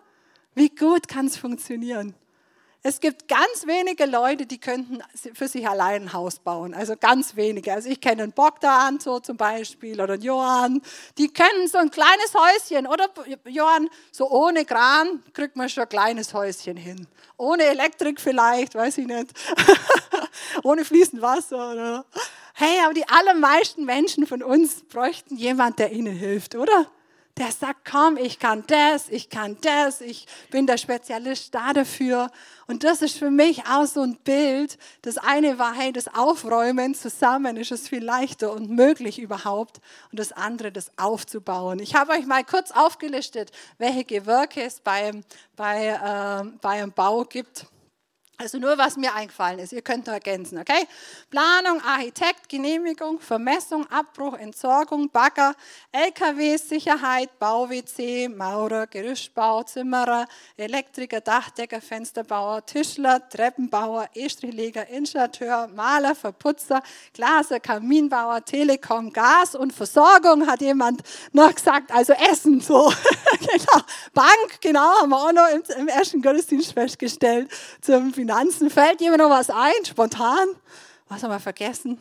Wie 0.54 0.70
gut 0.70 1.08
kann 1.08 1.28
es 1.28 1.38
funktionieren? 1.38 2.14
Es 2.84 3.00
gibt 3.00 3.28
ganz 3.28 3.66
wenige 3.66 4.06
Leute, 4.06 4.46
die 4.46 4.60
könnten 4.60 5.00
für 5.34 5.48
sich 5.48 5.68
allein 5.68 6.04
ein 6.04 6.14
Haus 6.14 6.40
bauen. 6.40 6.74
Also 6.74 6.96
ganz 6.96 7.36
wenige. 7.36 7.74
Also 7.74 7.90
ich 7.90 8.00
kenne 8.00 8.24
einen 8.24 8.32
Bogdan 8.32 9.00
so 9.00 9.20
zum 9.20 9.36
Beispiel 9.36 10.00
oder 10.00 10.14
einen 10.14 10.22
Johann. 10.22 10.82
Die 11.18 11.28
können 11.28 11.68
so 11.68 11.80
ein 11.80 11.92
kleines 11.92 12.34
Häuschen. 12.34 12.88
Oder 12.88 13.10
Johann, 13.46 13.90
so 14.12 14.30
ohne 14.30 14.64
Kran 14.64 15.24
kriegt 15.34 15.56
man 15.56 15.70
schon 15.70 15.84
ein 15.84 15.90
kleines 15.90 16.34
Häuschen 16.34 16.78
hin. 16.78 17.08
Ohne 17.36 17.64
Elektrik 17.64 18.22
vielleicht, 18.22 18.76
weiß 18.76 19.00
ich 19.00 19.08
nicht. 19.08 19.34
ohne 20.64 20.86
fließend 20.86 21.22
Wasser. 21.22 21.74
Oder? 21.74 22.06
Hey, 22.54 22.80
aber 22.86 22.94
die 22.94 23.08
allermeisten 23.10 23.86
Menschen 23.86 24.26
von 24.28 24.42
uns 24.42 24.84
bräuchten 24.84 25.36
jemand, 25.36 25.80
der 25.80 25.92
ihnen 25.92 26.16
hilft, 26.16 26.56
oder? 26.56 26.90
Der 27.38 27.52
sagt, 27.52 27.90
komm, 27.90 28.18
ich 28.18 28.40
kann 28.40 28.64
das, 28.68 29.10
ich 29.10 29.30
kann 29.30 29.58
das, 29.62 30.02
ich 30.02 30.26
bin 30.50 30.66
der 30.66 30.78
Spezialist 30.78 31.54
da 31.54 31.74
dafür. 31.74 32.32
Und 32.66 32.84
das 32.84 33.02
ist 33.02 33.18
für 33.18 33.30
mich 33.30 33.66
auch 33.68 33.86
so 33.86 34.02
ein 34.02 34.18
Bild. 34.18 34.78
Das 35.04 35.18
eine 35.18 35.60
war, 35.60 35.74
hey, 35.74 35.94
das 35.94 36.08
Aufräumen 36.08 36.96
zusammen 36.96 37.56
ist 37.58 37.72
es 37.72 37.88
viel 37.88 38.04
leichter 38.04 38.52
und 38.52 38.70
möglich 38.70 39.20
überhaupt. 39.20 39.80
Und 40.12 40.20
das 40.20 40.32
andere, 40.32 40.72
das 40.72 40.92
aufzubauen. 40.98 41.80
Ich 41.80 41.96
habe 41.96 42.14
euch 42.14 42.26
mal 42.26 42.44
kurz 42.44 42.72
aufgelistet, 42.72 43.52
welche 43.78 44.04
Gewerke 44.04 44.64
es 44.64 44.80
bei, 44.80 45.12
bei, 45.56 45.88
äh, 45.88 46.58
bei 46.62 46.82
einem 46.82 46.92
Bau 46.92 47.24
gibt. 47.24 47.68
Also 48.40 48.60
nur, 48.60 48.78
was 48.78 48.98
mir 48.98 49.16
eingefallen 49.16 49.58
ist. 49.58 49.74
Ihr 49.74 49.82
könnt 49.82 50.06
nur 50.06 50.14
ergänzen, 50.14 50.60
okay? 50.60 50.88
Planung, 51.32 51.82
Architekt, 51.82 52.48
Genehmigung, 52.48 53.20
Vermessung, 53.20 53.88
Abbruch, 53.90 54.38
Entsorgung, 54.38 55.10
Bagger, 55.10 55.56
LKW, 55.92 56.56
Sicherheit, 56.58 57.40
Bau-WC, 57.40 58.30
Maurer, 58.30 58.86
Gerüstbau, 58.86 59.64
Zimmerer, 59.64 60.28
Elektriker, 60.56 61.20
Dachdecker, 61.20 61.82
Fensterbauer, 61.82 62.64
Tischler, 62.64 63.28
Treppenbauer, 63.28 64.08
Estrichleger, 64.14 64.88
Installateur, 64.88 65.68
Maler, 65.70 66.14
Verputzer, 66.14 66.84
Glaser, 67.14 67.60
Kaminbauer, 67.60 68.46
Telekom, 68.46 69.12
Gas 69.12 69.56
und 69.56 69.74
Versorgung 69.74 70.46
hat 70.46 70.62
jemand 70.62 71.02
noch 71.32 71.56
gesagt, 71.56 71.92
also 71.92 72.14
Essen, 72.14 72.62
so. 72.62 72.94
genau. 73.40 73.84
Bank, 74.14 74.62
genau, 74.62 75.02
haben 75.02 75.10
wir 75.10 75.18
auch 75.18 75.32
noch 75.32 75.50
im, 75.50 75.64
im 75.80 75.88
ersten 75.88 76.22
Gottesdienst 76.22 76.74
festgestellt 76.74 77.50
zum 77.82 78.14
Finanzen. 78.28 78.70
Fällt 78.70 79.00
jemand 79.00 79.22
noch 79.22 79.30
was 79.30 79.50
ein? 79.50 79.86
Spontan? 79.86 80.50
Was 81.08 81.24
haben 81.24 81.32
wir 81.32 81.40
vergessen? 81.40 81.98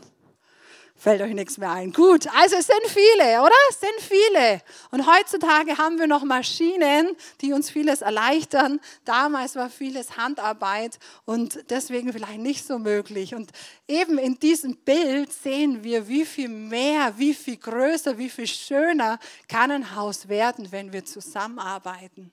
Fällt 0.97 1.23
euch 1.23 1.35
nichts 1.35 1.57
mehr 1.57 1.71
ein. 1.71 1.93
Gut, 1.93 2.27
also 2.35 2.57
es 2.57 2.67
sind 2.67 2.83
viele, 2.87 3.43
oder? 3.43 3.55
Es 3.71 3.79
sind 3.79 4.01
viele. 4.01 4.61
Und 4.91 5.07
heutzutage 5.07 5.79
haben 5.79 6.01
wir 6.01 6.09
noch 6.09 6.25
Maschinen, 6.25 7.17
die 7.43 7.53
uns 7.53 7.71
vieles 7.71 8.01
erleichtern. 8.01 8.81
Damals 9.05 9.55
war 9.55 9.71
vieles 9.71 10.17
Handarbeit 10.17 10.99
und 11.27 11.61
deswegen 11.71 12.13
vielleicht 12.13 12.41
nicht 12.41 12.67
so 12.67 12.81
möglich. 12.81 13.37
Und 13.37 13.53
eben 13.87 14.19
in 14.19 14.37
diesem 14.41 14.75
Bild 14.79 15.33
sehen 15.33 15.85
wir, 15.85 16.09
wie 16.09 16.25
viel 16.25 16.49
mehr, 16.49 17.13
wie 17.17 17.35
viel 17.35 17.59
größer, 17.59 18.19
wie 18.19 18.31
viel 18.31 18.49
schöner 18.49 19.21
kann 19.47 19.71
ein 19.71 19.95
Haus 19.95 20.29
werden, 20.29 20.73
wenn 20.73 20.93
wir 20.93 21.05
zusammenarbeiten 21.05 22.33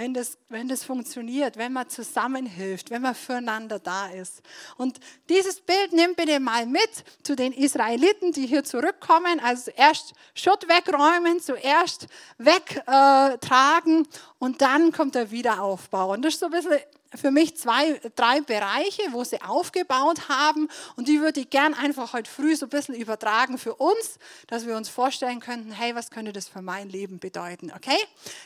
wenn 0.00 0.14
das, 0.14 0.38
wenn 0.48 0.66
das 0.66 0.82
funktioniert, 0.82 1.58
wenn 1.58 1.74
man 1.74 1.86
zusammenhilft, 1.90 2.88
wenn 2.88 3.02
man 3.02 3.14
füreinander 3.14 3.78
da 3.78 4.06
ist. 4.06 4.40
Und 4.78 4.98
dieses 5.28 5.60
Bild 5.60 5.92
nimmt 5.92 6.16
bitte 6.16 6.40
mal 6.40 6.64
mit 6.64 7.04
zu 7.22 7.36
den 7.36 7.52
Israeliten, 7.52 8.32
die 8.32 8.46
hier 8.46 8.64
zurückkommen. 8.64 9.40
Also 9.40 9.70
erst 9.76 10.14
Schutt 10.32 10.66
wegräumen, 10.68 11.38
zuerst 11.40 12.06
wegtragen 12.38 14.08
und 14.38 14.62
dann 14.62 14.90
kommt 14.90 15.16
der 15.16 15.30
Wiederaufbau. 15.30 16.14
Und 16.14 16.24
das 16.24 16.32
ist 16.32 16.40
so 16.40 16.46
ein 16.46 16.52
bisschen 16.52 16.78
für 17.14 17.30
mich 17.30 17.56
zwei, 17.56 18.00
drei 18.14 18.40
Bereiche, 18.40 19.02
wo 19.10 19.24
sie 19.24 19.40
aufgebaut 19.42 20.28
haben 20.28 20.68
und 20.96 21.08
die 21.08 21.20
würde 21.20 21.40
ich 21.40 21.50
gern 21.50 21.74
einfach 21.74 22.12
heute 22.12 22.30
früh 22.30 22.54
so 22.54 22.66
ein 22.66 22.70
bisschen 22.70 22.94
übertragen 22.94 23.58
für 23.58 23.74
uns, 23.74 24.18
dass 24.46 24.66
wir 24.66 24.76
uns 24.76 24.88
vorstellen 24.88 25.40
könnten, 25.40 25.72
hey, 25.72 25.94
was 25.94 26.10
könnte 26.10 26.32
das 26.32 26.48
für 26.48 26.62
mein 26.62 26.88
Leben 26.88 27.18
bedeuten, 27.18 27.72
okay? 27.74 27.98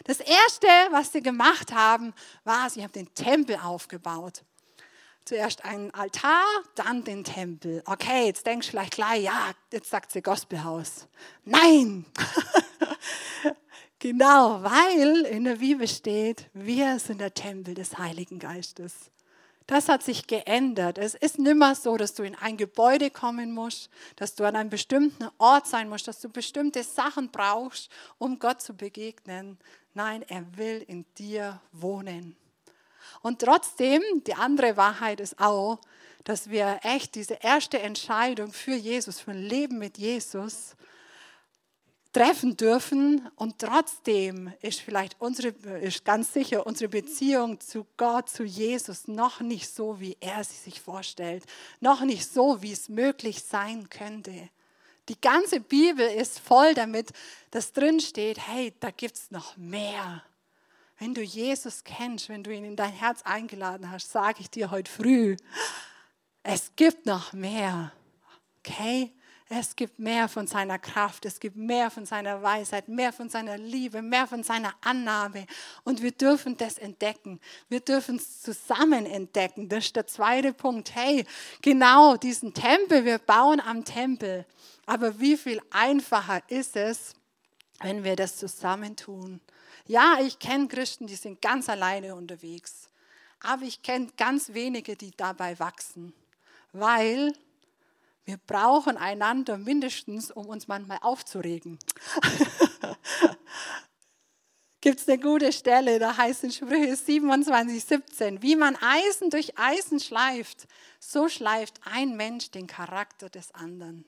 Das 0.04 0.20
erste, 0.20 0.66
was 0.90 1.12
sie 1.12 1.22
gemacht 1.22 1.72
haben, 1.72 2.14
war, 2.44 2.70
sie 2.70 2.82
haben 2.82 2.92
den 2.92 3.12
Tempel 3.14 3.56
aufgebaut. 3.62 4.42
Zuerst 5.26 5.64
einen 5.64 5.90
Altar, 5.92 6.44
dann 6.74 7.02
den 7.02 7.24
Tempel. 7.24 7.82
Okay, 7.86 8.26
jetzt 8.26 8.46
denkst 8.46 8.66
du 8.66 8.70
vielleicht 8.72 8.94
gleich, 8.94 9.22
ja, 9.22 9.52
jetzt 9.72 9.88
sagt 9.88 10.12
sie 10.12 10.20
Gospelhaus. 10.20 11.06
Nein! 11.44 12.04
Genau, 14.04 14.62
weil 14.62 15.24
in 15.24 15.44
der 15.44 15.56
Bibel 15.56 15.88
steht, 15.88 16.50
wir 16.52 16.98
sind 16.98 17.22
der 17.22 17.32
Tempel 17.32 17.72
des 17.72 17.96
Heiligen 17.96 18.38
Geistes. 18.38 19.10
Das 19.66 19.88
hat 19.88 20.02
sich 20.02 20.26
geändert. 20.26 20.98
Es 20.98 21.14
ist 21.14 21.38
nicht 21.38 21.56
mehr 21.56 21.74
so, 21.74 21.96
dass 21.96 22.12
du 22.12 22.22
in 22.22 22.34
ein 22.34 22.58
Gebäude 22.58 23.10
kommen 23.10 23.52
musst, 23.52 23.88
dass 24.16 24.34
du 24.34 24.44
an 24.44 24.56
einem 24.56 24.68
bestimmten 24.68 25.30
Ort 25.38 25.66
sein 25.66 25.88
musst, 25.88 26.06
dass 26.06 26.20
du 26.20 26.28
bestimmte 26.28 26.82
Sachen 26.82 27.30
brauchst, 27.30 27.90
um 28.18 28.38
Gott 28.38 28.60
zu 28.60 28.74
begegnen. 28.74 29.56
Nein, 29.94 30.22
er 30.28 30.44
will 30.58 30.84
in 30.86 31.06
dir 31.16 31.62
wohnen. 31.72 32.36
Und 33.22 33.40
trotzdem, 33.40 34.02
die 34.26 34.34
andere 34.34 34.76
Wahrheit 34.76 35.18
ist 35.18 35.40
auch, 35.40 35.78
dass 36.24 36.50
wir 36.50 36.80
echt 36.82 37.14
diese 37.14 37.38
erste 37.40 37.78
Entscheidung 37.78 38.52
für 38.52 38.74
Jesus, 38.74 39.18
für 39.18 39.30
ein 39.30 39.42
Leben 39.42 39.78
mit 39.78 39.96
Jesus, 39.96 40.76
treffen 42.14 42.56
dürfen 42.56 43.28
und 43.34 43.58
trotzdem 43.58 44.52
ist 44.62 44.80
vielleicht 44.80 45.20
unsere, 45.20 45.48
ist 45.78 46.04
ganz 46.04 46.32
sicher 46.32 46.66
unsere 46.66 46.88
Beziehung 46.88 47.60
zu 47.60 47.86
Gott, 47.96 48.30
zu 48.30 48.44
Jesus 48.44 49.08
noch 49.08 49.40
nicht 49.40 49.68
so, 49.68 50.00
wie 50.00 50.16
er 50.20 50.44
sie 50.44 50.56
sich 50.56 50.80
vorstellt, 50.80 51.44
noch 51.80 52.02
nicht 52.02 52.26
so, 52.26 52.62
wie 52.62 52.72
es 52.72 52.88
möglich 52.88 53.42
sein 53.42 53.90
könnte. 53.90 54.48
Die 55.08 55.20
ganze 55.20 55.60
Bibel 55.60 56.06
ist 56.06 56.38
voll 56.38 56.72
damit, 56.74 57.10
dass 57.50 57.72
drin 57.72 58.00
steht, 58.00 58.38
hey, 58.46 58.72
da 58.80 58.90
gibt 58.90 59.16
es 59.16 59.30
noch 59.30 59.56
mehr. 59.56 60.22
Wenn 60.98 61.14
du 61.14 61.20
Jesus 61.20 61.82
kennst, 61.82 62.28
wenn 62.28 62.44
du 62.44 62.54
ihn 62.54 62.64
in 62.64 62.76
dein 62.76 62.92
Herz 62.92 63.22
eingeladen 63.22 63.90
hast, 63.90 64.12
sage 64.12 64.38
ich 64.40 64.48
dir 64.48 64.70
heute 64.70 64.90
früh, 64.90 65.36
es 66.44 66.70
gibt 66.76 67.06
noch 67.06 67.32
mehr. 67.32 67.92
Okay? 68.60 69.12
Es 69.50 69.76
gibt 69.76 69.98
mehr 69.98 70.28
von 70.28 70.46
seiner 70.46 70.78
Kraft, 70.78 71.26
es 71.26 71.38
gibt 71.38 71.56
mehr 71.56 71.90
von 71.90 72.06
seiner 72.06 72.42
Weisheit, 72.42 72.88
mehr 72.88 73.12
von 73.12 73.28
seiner 73.28 73.58
Liebe, 73.58 74.00
mehr 74.00 74.26
von 74.26 74.42
seiner 74.42 74.74
Annahme. 74.80 75.46
Und 75.84 76.00
wir 76.00 76.12
dürfen 76.12 76.56
das 76.56 76.78
entdecken. 76.78 77.40
Wir 77.68 77.80
dürfen 77.80 78.16
es 78.16 78.40
zusammen 78.40 79.04
entdecken. 79.04 79.68
Das 79.68 79.84
ist 79.84 79.96
der 79.96 80.06
zweite 80.06 80.54
Punkt. 80.54 80.94
Hey, 80.94 81.26
genau 81.60 82.16
diesen 82.16 82.54
Tempel, 82.54 83.04
wir 83.04 83.18
bauen 83.18 83.60
am 83.60 83.84
Tempel. 83.84 84.46
Aber 84.86 85.20
wie 85.20 85.36
viel 85.36 85.60
einfacher 85.70 86.42
ist 86.48 86.74
es, 86.76 87.14
wenn 87.80 88.02
wir 88.02 88.16
das 88.16 88.36
zusammen 88.36 88.96
tun? 88.96 89.42
Ja, 89.86 90.18
ich 90.22 90.38
kenne 90.38 90.68
Christen, 90.68 91.06
die 91.06 91.16
sind 91.16 91.42
ganz 91.42 91.68
alleine 91.68 92.14
unterwegs. 92.14 92.88
Aber 93.40 93.64
ich 93.64 93.82
kenne 93.82 94.08
ganz 94.16 94.54
wenige, 94.54 94.96
die 94.96 95.10
dabei 95.14 95.58
wachsen. 95.58 96.14
Weil 96.72 97.34
wir 98.24 98.38
brauchen 98.38 98.96
einander 98.96 99.58
mindestens, 99.58 100.30
um 100.30 100.46
uns 100.46 100.66
manchmal 100.66 100.98
aufzuregen. 101.02 101.78
Gibt 104.80 105.00
es 105.00 105.08
eine 105.08 105.18
gute 105.18 105.52
Stelle, 105.52 105.98
da 105.98 106.16
heißt 106.16 106.44
in 106.44 106.52
Sprüche 106.52 106.94
27, 106.94 107.82
17, 107.84 108.42
wie 108.42 108.54
man 108.56 108.76
Eisen 108.76 109.30
durch 109.30 109.58
Eisen 109.58 109.98
schleift, 109.98 110.66
so 111.00 111.28
schleift 111.28 111.80
ein 111.84 112.16
Mensch 112.16 112.50
den 112.50 112.66
Charakter 112.66 113.30
des 113.30 113.54
anderen. 113.54 114.04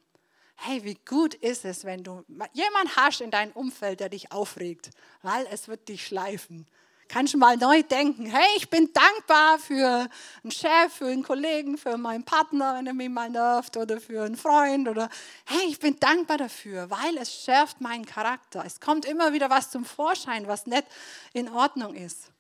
Hey, 0.57 0.85
wie 0.85 0.99
gut 1.07 1.35
ist 1.35 1.65
es, 1.65 1.85
wenn 1.85 2.03
du 2.03 2.25
jemand 2.53 2.97
hast 2.97 3.21
in 3.21 3.31
deinem 3.31 3.53
Umfeld, 3.53 4.01
der 4.01 4.09
dich 4.09 4.33
aufregt, 4.33 4.91
weil 5.23 5.47
es 5.51 5.69
wird 5.69 5.89
dich 5.89 6.07
schleifen 6.07 6.67
kannst 7.09 7.35
du 7.35 7.39
mal 7.39 7.57
neu 7.57 7.83
denken, 7.83 8.27
hey, 8.27 8.49
ich 8.57 8.69
bin 8.69 8.93
dankbar 8.93 9.59
für 9.59 10.09
einen 10.43 10.51
Chef, 10.51 10.93
für 10.93 11.07
einen 11.07 11.23
Kollegen, 11.23 11.79
für 11.79 11.97
meinen 11.97 12.25
Partner, 12.25 12.77
wenn 12.77 12.87
er 12.87 12.95
mich 12.95 13.09
mal 13.09 13.31
nervt 13.31 13.77
oder 13.77 14.01
für 14.01 14.25
einen 14.25 14.37
Freund 14.37 14.89
oder 14.89 15.09
hey, 15.47 15.69
ich 15.69 15.79
bin 15.79 15.99
dankbar 15.99 16.39
dafür, 16.39 16.91
weil 16.91 17.17
es 17.19 17.33
schärft 17.33 17.81
meinen 17.81 18.05
Charakter. 18.05 18.65
Es 18.65 18.81
kommt 18.81 19.05
immer 19.05 19.33
wieder 19.33 19.51
was 19.51 19.71
zum 19.71 19.85
Vorschein, 19.85 20.47
was 20.47 20.67
nicht 20.67 20.85
in 21.33 21.49
Ordnung 21.49 21.95
ist. 21.95 22.31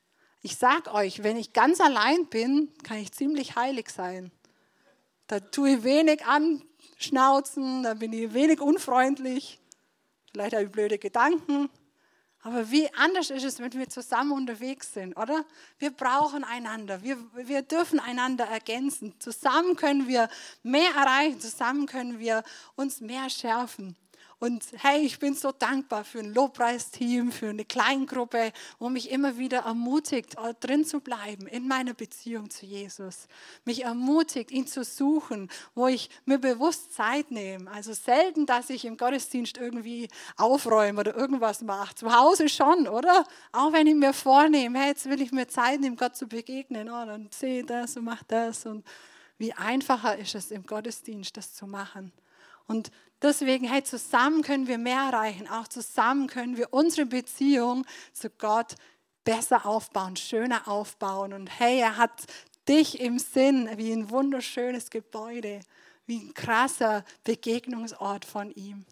Ich 0.43 0.57
sag 0.57 0.93
euch, 0.93 1.23
wenn 1.23 1.37
ich 1.37 1.53
ganz 1.53 1.81
allein 1.81 2.27
bin, 2.27 2.73
kann 2.83 2.99
ich 2.99 3.13
ziemlich 3.13 3.57
heilig 3.57 3.91
sein. 3.91 4.31
Da 5.27 5.41
tue 5.41 5.71
ich 5.71 5.83
wenig 5.83 6.25
anschnauzen, 6.25 7.83
da 7.83 7.95
bin 7.95 8.13
ich 8.13 8.33
wenig 8.33 8.61
unfreundlich, 8.61 9.59
vielleicht 10.31 10.55
habe 10.55 10.65
ich 10.65 10.71
blöde 10.71 10.99
Gedanken, 10.99 11.69
aber 12.47 12.71
wie 12.71 12.89
anders 12.95 13.31
ist 13.31 13.43
es, 13.43 13.59
wenn 13.59 13.73
wir 13.73 13.89
zusammen 13.89 14.31
unterwegs 14.31 14.95
sind, 14.95 15.17
oder? 15.17 15.45
Wir 15.81 15.91
brauchen 15.91 16.45
einander. 16.45 17.03
Wir, 17.03 17.19
wir 17.35 17.63
dürfen 17.63 17.99
einander 17.99 18.45
ergänzen. 18.45 19.15
Zusammen 19.19 19.75
können 19.75 20.07
wir 20.07 20.29
mehr 20.63 20.91
erreichen. 20.95 21.41
Zusammen 21.41 21.87
können 21.87 22.21
wir 22.21 22.45
uns 22.77 23.01
mehr 23.01 23.29
schärfen. 23.31 23.97
Und 24.39 24.65
hey, 24.83 25.01
ich 25.01 25.19
bin 25.19 25.35
so 25.35 25.51
dankbar 25.51 26.05
für 26.05 26.19
ein 26.19 26.35
Lobpreisteam, 26.35 27.33
für 27.33 27.49
eine 27.49 27.65
Kleingruppe, 27.65 28.53
wo 28.79 28.91
mich 28.91 29.11
immer 29.11 29.39
wieder 29.39 29.61
ermutigt, 29.61 30.37
äh, 30.37 30.53
drin 30.61 30.85
zu 30.85 31.01
bleiben 31.01 31.47
in 31.47 31.67
meiner 31.67 31.95
Beziehung 31.95 32.51
zu 32.51 32.67
Jesus. 32.67 33.29
Mich 33.65 33.85
ermutigt, 33.85 34.51
ihn 34.51 34.67
zu 34.67 34.85
suchen, 34.85 35.49
wo 35.75 35.87
ich 35.87 36.11
mir 36.27 36.39
bewusst 36.39 36.93
Zeit 36.93 37.31
nehme. 37.31 37.71
Also 37.71 37.95
selten, 37.95 38.45
dass 38.45 38.69
ich 38.69 38.85
im 38.85 38.99
Gottesdienst 38.99 39.57
irgendwie 39.57 40.09
aufräume 40.37 41.01
oder 41.01 41.17
irgendwas 41.17 41.63
mache. 41.63 41.95
Zu 41.95 42.15
Hause 42.15 42.51
schon, 42.51 42.89
oder? 42.89 43.25
Auch 43.53 43.73
wenn 43.73 43.87
ich 43.87 43.95
mir 43.95 44.13
vornehme, 44.13 44.81
hey, 44.81 44.89
jetzt 44.89 45.09
will 45.09 45.23
ich 45.23 45.33
mir 45.33 45.49
Zeit 45.49 45.81
nehmen, 45.81 45.97
Gott 45.97 46.15
zu 46.15 46.27
begegnen. 46.27 46.91
Oh, 46.91 47.07
dann 47.07 47.31
sehe 47.31 47.65
das 47.65 47.97
und 47.97 48.05
mache 48.05 48.25
das. 48.29 48.67
Und 48.67 48.85
wie 49.39 49.55
einfacher 49.55 50.19
ist 50.19 50.35
es 50.35 50.51
im 50.51 50.67
Gottesdienst, 50.67 51.35
das 51.39 51.55
zu 51.55 51.67
machen. 51.67 52.13
Und 52.67 52.91
deswegen, 53.23 53.67
hey, 53.67 53.83
zusammen 53.83 54.43
können 54.43 54.67
wir 54.67 54.79
mehr 54.79 55.01
erreichen. 55.01 55.49
Auch 55.49 55.69
zusammen 55.69 56.27
können 56.27 56.57
wir 56.57 56.73
unsere 56.73 57.07
Beziehung 57.07 57.87
zu 58.13 58.31
Gott 58.31 58.75
besser 59.25 59.67
aufbauen, 59.67 60.17
schöner 60.17 60.69
aufbauen. 60.69 61.33
Und 61.33 61.49
hey, 61.59 61.81
er 61.81 61.97
hat 61.97 62.27
dich 62.69 63.01
im 63.01 63.19
Sinn 63.19 63.69
wie 63.77 63.93
ein 63.93 64.11
wunderschönes 64.11 64.91
Gebäude, 64.91 65.61
wie 66.07 66.19
ein 66.19 66.35
krasser 66.35 67.05
Begegnungsort 67.25 68.25
von 68.25 68.51
ihm. 68.53 68.85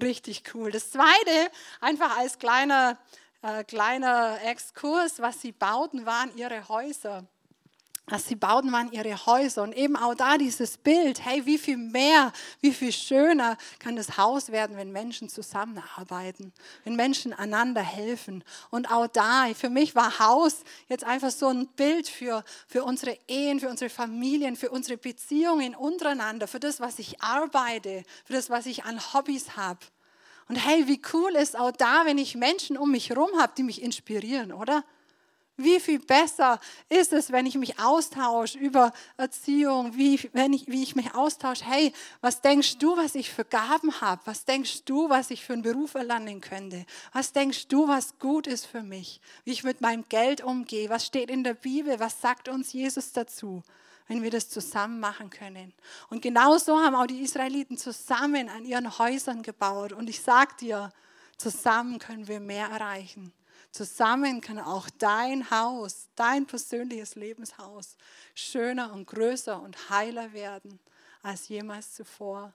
Richtig 0.00 0.54
cool. 0.54 0.70
Das 0.70 0.90
Zweite, 0.90 1.50
einfach 1.80 2.16
als 2.16 2.38
kleiner, 2.38 2.98
äh, 3.42 3.64
kleiner 3.64 4.38
Exkurs, 4.44 5.20
was 5.20 5.40
sie 5.40 5.52
bauten, 5.52 6.06
waren 6.06 6.36
ihre 6.36 6.68
Häuser 6.68 7.26
dass 8.06 8.26
sie 8.26 8.34
bauten 8.34 8.72
waren 8.72 8.90
ihre 8.90 9.26
Häuser 9.26 9.62
und 9.62 9.72
eben 9.76 9.96
auch 9.96 10.14
da 10.14 10.36
dieses 10.36 10.76
Bild, 10.76 11.24
hey, 11.24 11.46
wie 11.46 11.56
viel 11.56 11.76
mehr, 11.76 12.32
wie 12.60 12.72
viel 12.72 12.90
schöner 12.90 13.56
kann 13.78 13.94
das 13.94 14.16
Haus 14.16 14.50
werden, 14.50 14.76
wenn 14.76 14.90
Menschen 14.90 15.28
zusammenarbeiten, 15.28 16.52
wenn 16.82 16.96
Menschen 16.96 17.32
einander 17.32 17.80
helfen. 17.80 18.42
Und 18.70 18.90
auch 18.90 19.06
da, 19.06 19.46
für 19.54 19.70
mich 19.70 19.94
war 19.94 20.18
Haus 20.18 20.64
jetzt 20.88 21.04
einfach 21.04 21.30
so 21.30 21.46
ein 21.46 21.68
Bild 21.68 22.08
für, 22.08 22.44
für 22.66 22.82
unsere 22.82 23.16
Ehen, 23.28 23.60
für 23.60 23.68
unsere 23.68 23.88
Familien, 23.88 24.56
für 24.56 24.70
unsere 24.70 24.98
Beziehungen 24.98 25.76
untereinander, 25.76 26.48
für 26.48 26.60
das, 26.60 26.80
was 26.80 26.98
ich 26.98 27.22
arbeite, 27.22 28.02
für 28.24 28.32
das, 28.32 28.50
was 28.50 28.66
ich 28.66 28.84
an 28.84 29.00
Hobbys 29.14 29.56
habe. 29.56 29.80
Und 30.48 30.56
hey, 30.56 30.88
wie 30.88 31.00
cool 31.12 31.36
ist 31.36 31.56
auch 31.56 31.70
da, 31.70 32.04
wenn 32.04 32.18
ich 32.18 32.34
Menschen 32.34 32.76
um 32.76 32.90
mich 32.90 33.10
herum 33.10 33.30
habe, 33.38 33.52
die 33.56 33.62
mich 33.62 33.80
inspirieren, 33.80 34.52
oder? 34.52 34.84
Wie 35.56 35.80
viel 35.80 35.98
besser 35.98 36.58
ist 36.88 37.12
es, 37.12 37.30
wenn 37.30 37.44
ich 37.44 37.56
mich 37.56 37.78
austausche 37.78 38.58
über 38.58 38.92
Erziehung, 39.18 39.94
wie, 39.96 40.18
wenn 40.32 40.54
ich, 40.54 40.66
wie 40.66 40.82
ich 40.82 40.96
mich 40.96 41.14
austausche, 41.14 41.64
hey, 41.64 41.92
was 42.22 42.40
denkst 42.40 42.78
du, 42.78 42.96
was 42.96 43.14
ich 43.14 43.30
für 43.30 43.44
Gaben 43.44 44.00
habe? 44.00 44.22
Was 44.24 44.46
denkst 44.46 44.84
du, 44.86 45.10
was 45.10 45.30
ich 45.30 45.44
für 45.44 45.52
einen 45.52 45.62
Beruf 45.62 45.94
erlangen 45.94 46.40
könnte? 46.40 46.86
Was 47.12 47.32
denkst 47.32 47.68
du, 47.68 47.86
was 47.86 48.18
gut 48.18 48.46
ist 48.46 48.66
für 48.66 48.82
mich? 48.82 49.20
Wie 49.44 49.52
ich 49.52 49.62
mit 49.62 49.82
meinem 49.82 50.04
Geld 50.08 50.42
umgehe? 50.42 50.88
Was 50.88 51.04
steht 51.04 51.30
in 51.30 51.44
der 51.44 51.54
Bibel? 51.54 52.00
Was 52.00 52.20
sagt 52.20 52.48
uns 52.48 52.72
Jesus 52.72 53.12
dazu? 53.12 53.62
wenn 54.08 54.22
wir 54.22 54.30
das 54.30 54.50
zusammen 54.50 55.00
machen 55.00 55.30
können. 55.30 55.72
Und 56.10 56.20
genauso 56.22 56.78
haben 56.78 56.96
auch 56.96 57.06
die 57.06 57.22
Israeliten 57.22 57.78
zusammen 57.78 58.48
an 58.48 58.64
ihren 58.64 58.98
Häusern 58.98 59.42
gebaut. 59.42 59.92
Und 59.92 60.10
ich 60.10 60.20
sage 60.20 60.54
dir, 60.60 60.92
zusammen 61.38 61.98
können 61.98 62.28
wir 62.28 62.40
mehr 62.40 62.66
erreichen. 62.66 63.32
Zusammen 63.72 64.42
kann 64.42 64.58
auch 64.58 64.90
dein 64.98 65.50
Haus, 65.50 66.08
dein 66.14 66.46
persönliches 66.46 67.14
Lebenshaus 67.14 67.96
schöner 68.34 68.92
und 68.92 69.06
größer 69.06 69.60
und 69.60 69.88
heiler 69.88 70.34
werden 70.34 70.78
als 71.22 71.48
jemals 71.48 71.94
zuvor. 71.94 72.52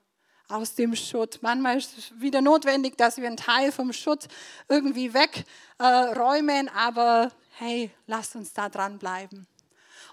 Aus 0.47 0.75
dem 0.75 0.95
Schutt. 0.95 1.39
Manchmal 1.41 1.77
ist 1.77 1.97
es 1.97 2.21
wieder 2.21 2.39
notwendig, 2.39 2.97
dass 2.97 3.17
wir 3.17 3.27
einen 3.27 3.35
Teil 3.35 3.71
vom 3.73 3.91
Schutt 3.91 4.27
irgendwie 4.69 5.13
wegräumen, 5.13 6.67
äh, 6.67 6.71
aber 6.73 7.31
hey, 7.57 7.91
lasst 8.05 8.35
uns 8.35 8.53
da 8.53 8.69
dranbleiben. 8.69 9.45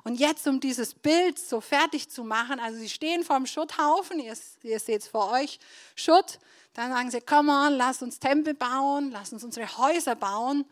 Und 0.03 0.19
jetzt, 0.19 0.47
um 0.49 0.59
dieses 0.59 0.95
Bild 0.95 1.39
so 1.39 1.61
fertig 1.61 2.09
zu 2.09 2.25
machen, 2.25 2.59
also 2.59 2.79
sie 2.79 2.89
stehen 2.89 3.23
vor 3.23 3.37
dem 3.37 3.47
Schutthaufen, 3.47 4.19
ihr, 4.19 4.35
ihr 4.63 4.81
seht 4.81 5.03
es 5.03 5.09
vor 5.09 5.31
euch, 5.31 5.61
Schutt, 5.95 6.41
dann 6.75 6.91
sagen 6.91 7.11
sie, 7.11 7.21
komm 7.21 7.49
on, 7.49 7.75
lass 7.75 8.03
uns 8.03 8.19
Tempel 8.19 8.55
bauen, 8.55 9.11
lass 9.13 9.33
uns 9.33 9.45
unsere 9.45 9.79
Häuser 9.79 10.17
bauen. 10.17 10.65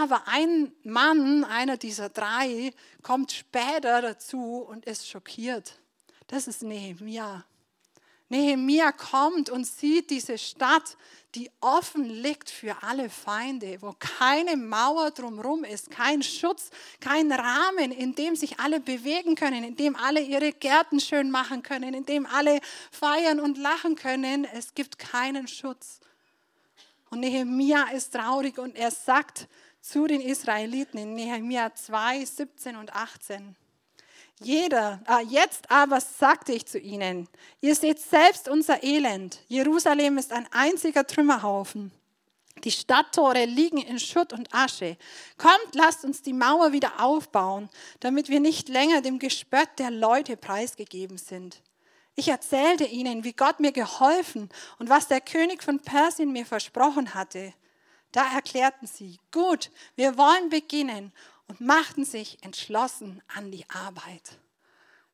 Aber 0.00 0.22
ein 0.26 0.72
Mann, 0.84 1.44
einer 1.44 1.76
dieser 1.76 2.08
drei, 2.08 2.72
kommt 3.02 3.32
später 3.32 4.00
dazu 4.00 4.64
und 4.68 4.86
ist 4.86 5.08
schockiert. 5.08 5.80
Das 6.28 6.46
ist 6.46 6.62
Nehemiah. 6.62 7.44
Nehemia 8.30 8.92
kommt 8.92 9.50
und 9.50 9.66
sieht 9.66 10.08
diese 10.08 10.38
Stadt, 10.38 10.96
die 11.34 11.50
offen 11.60 12.04
liegt 12.04 12.48
für 12.48 12.82
alle 12.82 13.10
Feinde, 13.10 13.78
wo 13.82 13.94
keine 13.98 14.56
Mauer 14.56 15.10
drumherum 15.10 15.64
ist, 15.64 15.90
kein 15.90 16.22
Schutz, 16.22 16.70
kein 17.00 17.30
Rahmen, 17.30 17.92
in 17.92 18.14
dem 18.14 18.36
sich 18.36 18.58
alle 18.58 18.80
bewegen 18.80 19.34
können, 19.34 19.62
in 19.62 19.76
dem 19.76 19.96
alle 19.96 20.20
ihre 20.20 20.52
Gärten 20.52 21.00
schön 21.00 21.30
machen 21.30 21.62
können, 21.62 21.92
in 21.92 22.06
dem 22.06 22.24
alle 22.24 22.60
feiern 22.90 23.40
und 23.40 23.58
lachen 23.58 23.96
können. 23.96 24.44
Es 24.44 24.74
gibt 24.74 24.98
keinen 24.98 25.46
Schutz. 25.46 26.00
Und 27.10 27.20
Nehemia 27.20 27.90
ist 27.92 28.12
traurig 28.14 28.58
und 28.58 28.76
er 28.76 28.92
sagt 28.92 29.48
zu 29.80 30.06
den 30.06 30.20
Israeliten 30.20 30.98
in 30.98 31.14
Nehemia 31.14 31.74
2, 31.74 32.24
17 32.24 32.76
und 32.76 32.94
18, 32.94 33.56
jeder, 34.42 35.00
ah, 35.04 35.20
jetzt 35.20 35.70
aber 35.70 36.00
sagte 36.00 36.52
ich 36.52 36.66
zu 36.66 36.78
ihnen, 36.78 37.28
ihr 37.60 37.74
seht 37.74 38.00
selbst 38.00 38.48
unser 38.48 38.82
Elend. 38.82 39.38
Jerusalem 39.48 40.16
ist 40.16 40.32
ein 40.32 40.48
einziger 40.50 41.06
Trümmerhaufen. 41.06 41.92
Die 42.64 42.70
Stadttore 42.70 43.44
liegen 43.44 43.78
in 43.78 43.98
Schutt 43.98 44.32
und 44.32 44.52
Asche. 44.54 44.96
Kommt, 45.36 45.74
lasst 45.74 46.04
uns 46.04 46.22
die 46.22 46.32
Mauer 46.32 46.72
wieder 46.72 47.02
aufbauen, 47.02 47.68
damit 48.00 48.28
wir 48.28 48.40
nicht 48.40 48.68
länger 48.68 49.02
dem 49.02 49.18
Gespött 49.18 49.78
der 49.78 49.90
Leute 49.90 50.36
preisgegeben 50.36 51.18
sind. 51.18 51.62
Ich 52.16 52.28
erzählte 52.28 52.84
ihnen, 52.84 53.24
wie 53.24 53.32
Gott 53.32 53.60
mir 53.60 53.72
geholfen 53.72 54.48
und 54.78 54.88
was 54.88 55.08
der 55.08 55.20
König 55.20 55.62
von 55.62 55.80
Persien 55.80 56.32
mir 56.32 56.44
versprochen 56.44 57.14
hatte. 57.14 57.54
Da 58.12 58.34
erklärten 58.34 58.86
sie, 58.86 59.18
gut, 59.32 59.70
wir 59.96 60.18
wollen 60.18 60.48
beginnen 60.48 61.12
und 61.50 61.60
machten 61.60 62.04
sich 62.04 62.38
entschlossen 62.42 63.20
an 63.26 63.50
die 63.50 63.68
Arbeit. 63.68 64.38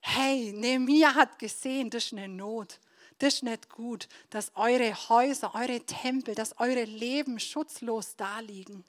Hey, 0.01 0.53
Nehemiah 0.53 1.14
hat 1.14 1.38
gesehen, 1.38 1.88
das 1.88 2.05
ist 2.05 2.12
eine 2.12 2.29
Not. 2.29 2.79
Das 3.18 3.37
ist 3.37 3.42
nicht 3.42 3.70
gut, 3.70 4.07
dass 4.29 4.53
eure 4.55 4.94
Häuser, 5.09 5.55
eure 5.55 5.81
Tempel, 5.81 6.35
dass 6.35 6.61
eure 6.61 6.85
Leben 6.85 7.40
schutzlos 7.40 8.16
daliegen. 8.16 8.85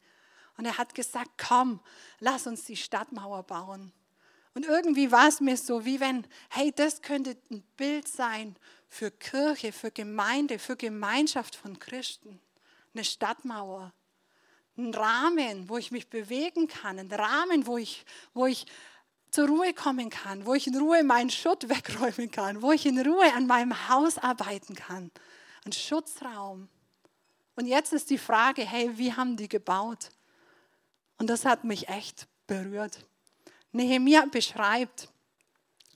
Und 0.57 0.65
er 0.65 0.77
hat 0.77 0.93
gesagt, 0.93 1.31
komm, 1.37 1.79
lass 2.19 2.47
uns 2.47 2.65
die 2.65 2.75
Stadtmauer 2.75 3.43
bauen. 3.43 3.93
Und 4.53 4.65
irgendwie 4.65 5.09
war 5.13 5.29
es 5.29 5.39
mir 5.39 5.55
so, 5.55 5.85
wie 5.85 6.01
wenn, 6.01 6.27
hey, 6.49 6.73
das 6.75 7.01
könnte 7.01 7.37
ein 7.49 7.63
Bild 7.77 8.09
sein 8.09 8.57
für 8.89 9.09
Kirche, 9.09 9.71
für 9.71 9.91
Gemeinde, 9.91 10.59
für 10.59 10.75
Gemeinschaft 10.75 11.55
von 11.55 11.79
Christen. 11.79 12.41
Eine 12.93 13.05
Stadtmauer, 13.05 13.93
einen 14.77 14.93
Rahmen, 14.93 15.69
wo 15.69 15.77
ich 15.77 15.91
mich 15.91 16.09
bewegen 16.09 16.67
kann, 16.67 16.99
einen 16.99 17.11
Rahmen, 17.11 17.65
wo 17.65 17.77
ich, 17.77 18.05
wo 18.33 18.45
ich 18.45 18.65
zur 19.31 19.47
Ruhe 19.47 19.73
kommen 19.73 20.09
kann, 20.09 20.45
wo 20.45 20.53
ich 20.53 20.67
in 20.67 20.77
Ruhe 20.77 21.03
meinen 21.03 21.29
Schutt 21.29 21.69
wegräumen 21.69 22.31
kann, 22.31 22.61
wo 22.61 22.71
ich 22.71 22.85
in 22.85 22.99
Ruhe 22.99 23.33
an 23.33 23.47
meinem 23.47 23.89
Haus 23.89 24.17
arbeiten 24.17 24.75
kann. 24.75 25.11
Ein 25.65 25.73
Schutzraum. 25.73 26.69
Und 27.55 27.65
jetzt 27.65 27.91
ist 27.91 28.09
die 28.09 28.19
Frage, 28.19 28.61
hey, 28.63 28.97
wie 28.97 29.13
haben 29.13 29.35
die 29.35 29.49
gebaut? 29.49 30.09
Und 31.17 31.27
das 31.27 31.45
hat 31.45 31.63
mich 31.63 31.89
echt 31.89 32.27
berührt. 32.45 33.03
Nehemia 33.71 34.25
beschreibt 34.25 35.09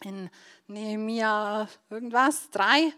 in 0.04 0.30
Nehemia 0.68 1.70
irgendwas, 1.90 2.50
drei, 2.50 2.94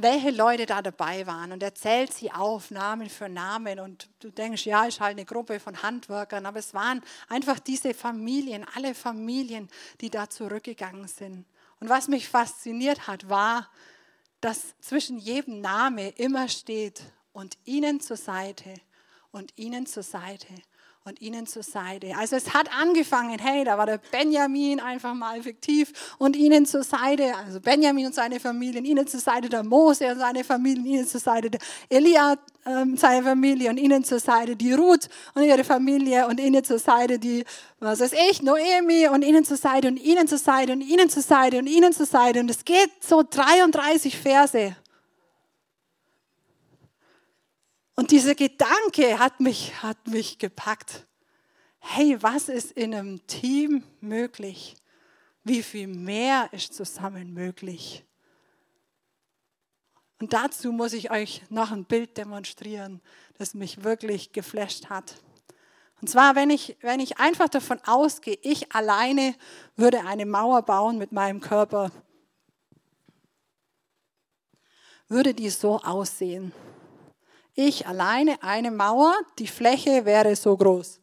welche 0.00 0.30
Leute 0.30 0.66
da 0.66 0.80
dabei 0.80 1.26
waren 1.26 1.52
und 1.52 1.62
er 1.62 1.74
zählt 1.74 2.12
sie 2.12 2.30
auf, 2.30 2.70
Namen 2.70 3.10
für 3.10 3.28
Namen. 3.28 3.80
Und 3.80 4.08
du 4.20 4.30
denkst, 4.30 4.64
ja, 4.64 4.84
ist 4.84 5.00
halt 5.00 5.16
eine 5.16 5.24
Gruppe 5.24 5.58
von 5.60 5.82
Handwerkern, 5.82 6.46
aber 6.46 6.60
es 6.60 6.72
waren 6.72 7.02
einfach 7.28 7.58
diese 7.58 7.94
Familien, 7.94 8.64
alle 8.74 8.94
Familien, 8.94 9.68
die 10.00 10.10
da 10.10 10.30
zurückgegangen 10.30 11.08
sind. 11.08 11.44
Und 11.80 11.88
was 11.88 12.08
mich 12.08 12.28
fasziniert 12.28 13.06
hat, 13.06 13.28
war, 13.28 13.68
dass 14.40 14.78
zwischen 14.80 15.18
jedem 15.18 15.60
Name 15.60 16.10
immer 16.10 16.48
steht 16.48 17.02
und 17.32 17.58
ihnen 17.64 18.00
zur 18.00 18.16
Seite 18.16 18.74
und 19.32 19.52
ihnen 19.56 19.86
zur 19.86 20.04
Seite 20.04 20.54
und 21.04 21.20
ihnen 21.20 21.46
zur 21.46 21.62
Seite. 21.62 22.14
Also 22.16 22.36
es 22.36 22.52
hat 22.52 22.68
angefangen, 22.78 23.38
hey, 23.38 23.64
da 23.64 23.78
war 23.78 23.86
der 23.86 23.98
Benjamin 23.98 24.80
einfach 24.80 25.14
mal 25.14 25.38
effektiv 25.38 25.92
und 26.18 26.36
ihnen 26.36 26.66
zur 26.66 26.82
Seite, 26.82 27.34
also 27.34 27.60
Benjamin 27.60 28.06
und 28.06 28.14
seine 28.14 28.40
Familie, 28.40 28.80
und 28.80 28.86
ihnen 28.86 29.06
zur 29.06 29.20
Seite 29.20 29.48
der 29.48 29.62
Mose 29.62 30.10
und 30.12 30.18
seine 30.18 30.44
Familie, 30.44 30.82
und 30.82 30.86
ihnen 30.86 31.06
zur 31.06 31.20
Seite 31.20 31.50
der 31.50 31.60
Elia 31.88 32.36
ähm, 32.68 32.96
seine 32.96 33.22
Familie 33.22 33.70
und 33.70 33.78
ihnen 33.78 34.04
zur 34.04 34.20
Seite 34.20 34.54
die 34.54 34.72
Ruth 34.72 35.08
und 35.34 35.42
ihre 35.42 35.64
Familie 35.64 36.26
und 36.26 36.38
ihnen 36.38 36.62
zur 36.62 36.78
Seite 36.78 37.18
die, 37.18 37.44
was 37.80 38.00
weiß 38.00 38.12
ich, 38.30 38.42
Noemi 38.42 39.08
und 39.08 39.22
ihnen 39.22 39.44
zur 39.44 39.56
Seite 39.56 39.88
und 39.88 39.96
ihnen 39.96 40.28
zur 40.28 40.38
Seite 40.38 40.72
und 40.72 40.82
ihnen 40.82 41.08
zur 41.08 41.22
Seite 41.22 41.58
und 41.58 41.66
ihnen 41.66 41.92
zur 41.92 42.06
Seite 42.06 42.40
und 42.40 42.50
es 42.50 42.64
geht 42.64 42.90
so 43.00 43.22
33 43.22 44.18
Verse. 44.18 44.76
Und 47.98 48.12
dieser 48.12 48.36
Gedanke 48.36 49.18
hat 49.18 49.40
mich, 49.40 49.82
hat 49.82 50.06
mich 50.06 50.38
gepackt. 50.38 51.04
Hey, 51.80 52.16
was 52.22 52.48
ist 52.48 52.70
in 52.70 52.94
einem 52.94 53.26
Team 53.26 53.82
möglich? 54.00 54.76
Wie 55.42 55.64
viel 55.64 55.88
mehr 55.88 56.48
ist 56.52 56.74
zusammen 56.74 57.34
möglich? 57.34 58.04
Und 60.20 60.32
dazu 60.32 60.70
muss 60.70 60.92
ich 60.92 61.10
euch 61.10 61.42
noch 61.50 61.72
ein 61.72 61.86
Bild 61.86 62.16
demonstrieren, 62.16 63.00
das 63.36 63.54
mich 63.54 63.82
wirklich 63.82 64.30
geflasht 64.30 64.88
hat. 64.88 65.16
Und 66.00 66.06
zwar, 66.06 66.36
wenn 66.36 66.50
ich, 66.50 66.76
wenn 66.82 67.00
ich 67.00 67.18
einfach 67.18 67.48
davon 67.48 67.80
ausgehe, 67.84 68.38
ich 68.42 68.70
alleine 68.70 69.34
würde 69.74 70.06
eine 70.06 70.24
Mauer 70.24 70.62
bauen 70.62 70.98
mit 70.98 71.10
meinem 71.10 71.40
Körper, 71.40 71.90
würde 75.08 75.34
die 75.34 75.50
so 75.50 75.80
aussehen. 75.80 76.52
Ich 77.60 77.88
alleine 77.88 78.40
eine 78.40 78.70
Mauer, 78.70 79.12
die 79.40 79.48
Fläche 79.48 80.04
wäre 80.04 80.36
so 80.36 80.56
groß. 80.56 81.00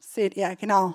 Seht 0.00 0.36
ihr, 0.36 0.54
genau. 0.54 0.94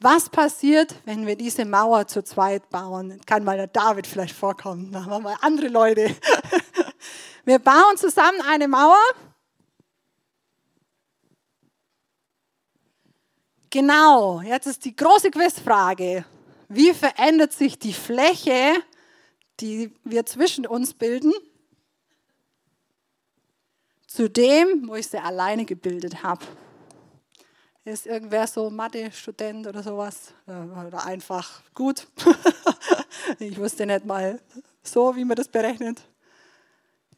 Was 0.00 0.28
passiert, 0.28 0.96
wenn 1.04 1.28
wir 1.28 1.36
diese 1.36 1.64
Mauer 1.64 2.08
zu 2.08 2.24
zweit 2.24 2.68
bauen? 2.70 3.20
Kann 3.24 3.44
mal 3.44 3.56
der 3.56 3.68
David 3.68 4.04
vielleicht 4.04 4.34
vorkommen, 4.34 4.90
dann 4.90 5.04
haben 5.04 5.12
wir 5.12 5.20
mal 5.20 5.36
andere 5.42 5.68
Leute. 5.68 6.12
Wir 7.44 7.60
bauen 7.60 7.96
zusammen 7.96 8.40
eine 8.42 8.66
Mauer. 8.66 9.00
Genau, 13.70 14.40
jetzt 14.40 14.66
ist 14.66 14.84
die 14.84 14.94
große 14.96 15.30
Quizfrage. 15.30 16.24
Wie 16.68 16.92
verändert 16.92 17.52
sich 17.52 17.78
die 17.78 17.94
Fläche, 17.94 18.74
die 19.60 19.94
wir 20.04 20.26
zwischen 20.26 20.66
uns 20.66 20.92
bilden, 20.92 21.32
zu 24.18 24.28
dem, 24.28 24.88
wo 24.88 24.96
ich 24.96 25.06
sie 25.06 25.22
alleine 25.22 25.64
gebildet 25.64 26.24
habe. 26.24 26.44
Ist 27.84 28.04
irgendwer 28.04 28.48
so 28.48 28.68
Mathe-Student 28.68 29.64
oder 29.68 29.80
sowas? 29.80 30.34
Oder 30.44 31.06
einfach 31.06 31.62
gut? 31.72 32.04
ich 33.38 33.56
wusste 33.56 33.86
nicht 33.86 34.04
mal 34.04 34.40
so, 34.82 35.14
wie 35.14 35.24
man 35.24 35.36
das 35.36 35.46
berechnet. 35.46 36.02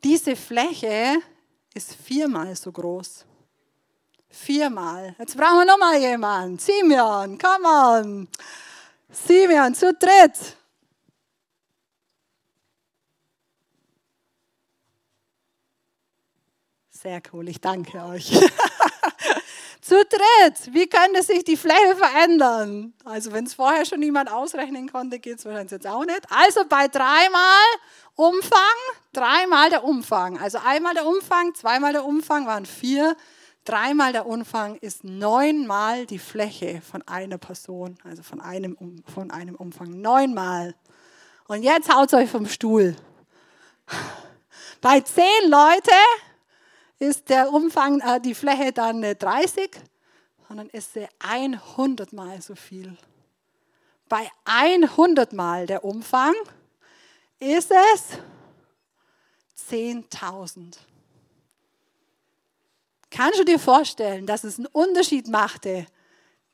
Diese 0.05 0.37
Fläche 0.37 1.23
ist 1.73 1.95
viermal 1.95 2.55
so 2.55 2.71
groß. 2.71 3.25
Viermal. 4.29 5.17
Jetzt 5.19 5.39
brauchen 5.39 5.61
wir 5.61 5.65
nochmal 5.65 5.99
jemanden. 5.99 6.59
Simeon, 6.59 7.39
come 7.39 7.67
on. 7.67 8.29
Simeon, 9.11 9.75
zu 9.75 9.95
dritt. 9.95 10.55
Sehr 17.03 17.23
cool, 17.33 17.49
ich 17.49 17.63
danke 17.63 18.05
euch. 18.05 18.31
Zu 19.81 20.05
dritt, 20.05 20.75
wie 20.75 20.87
könnte 20.87 21.23
sich 21.23 21.43
die 21.45 21.57
Fläche 21.57 21.97
verändern? 21.97 22.93
Also 23.07 23.33
wenn 23.33 23.47
es 23.47 23.55
vorher 23.55 23.87
schon 23.87 24.01
niemand 24.01 24.31
ausrechnen 24.31 24.93
konnte, 24.93 25.19
geht 25.19 25.39
es 25.39 25.47
wahrscheinlich 25.47 25.71
jetzt 25.71 25.87
auch 25.87 26.05
nicht. 26.05 26.21
Also 26.29 26.61
bei 26.69 26.89
dreimal 26.89 27.65
Umfang, 28.17 28.61
dreimal 29.15 29.71
der 29.71 29.83
Umfang. 29.83 30.39
Also 30.39 30.59
einmal 30.63 30.93
der 30.93 31.07
Umfang, 31.07 31.55
zweimal 31.55 31.95
der 31.95 32.05
Umfang 32.05 32.47
waren 32.47 32.67
vier. 32.67 33.17
Dreimal 33.65 34.13
der 34.13 34.27
Umfang 34.27 34.77
ist 34.77 35.03
neunmal 35.03 36.05
die 36.05 36.19
Fläche 36.19 36.83
von 36.83 37.01
einer 37.09 37.39
Person, 37.39 37.97
also 38.05 38.23
von 38.23 38.43
einem, 38.43 38.77
von 39.07 39.31
einem 39.31 39.55
Umfang. 39.55 40.03
Neunmal. 40.03 40.75
Und 41.49 41.63
jetzt 41.63 41.91
haut 41.91 42.13
euch 42.13 42.29
vom 42.29 42.45
Stuhl. 42.45 42.95
Bei 44.83 45.01
zehn 45.01 45.49
Leute 45.49 45.93
ist 47.01 47.29
der 47.31 47.53
Umfang, 47.53 48.01
äh, 48.01 48.21
die 48.21 48.35
Fläche 48.35 48.73
dann 48.73 49.01
nicht 49.01 49.23
30, 49.23 49.71
sondern 50.47 50.69
ist 50.69 50.93
sie 50.95 51.09
100 51.19 52.13
mal 52.13 52.41
so 52.41 52.55
viel. 52.55 52.97
Bei 54.09 54.31
100 54.45 55.33
mal 55.33 55.67
der 55.67 55.85
Umfang 55.85 56.35
ist 57.39 57.71
es 57.71 58.19
10.000. 59.71 60.77
Kannst 63.11 63.41
du 63.41 63.45
dir 63.45 63.59
vorstellen, 63.59 64.27
dass 64.27 64.45
es 64.45 64.59
einen 64.59 64.67
Unterschied 64.67 65.27
machte? 65.29 65.87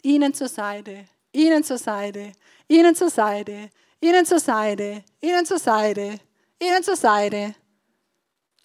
Ihnen 0.03 0.33
zur 0.33 0.49
Seite, 0.49 1.07
ihnen 1.33 1.65
zur 1.65 1.79
Seite, 1.79 2.33
ihnen 2.69 2.95
zur 2.95 3.11
Seite, 3.11 3.71
ihnen 4.01 4.25
zur 4.25 4.39
Seite, 4.39 5.05
ihnen 5.21 5.45
zur 5.45 5.59
Seite, 5.59 6.21
ihnen 6.61 6.83
zur 6.83 6.97
Seite. 6.97 7.55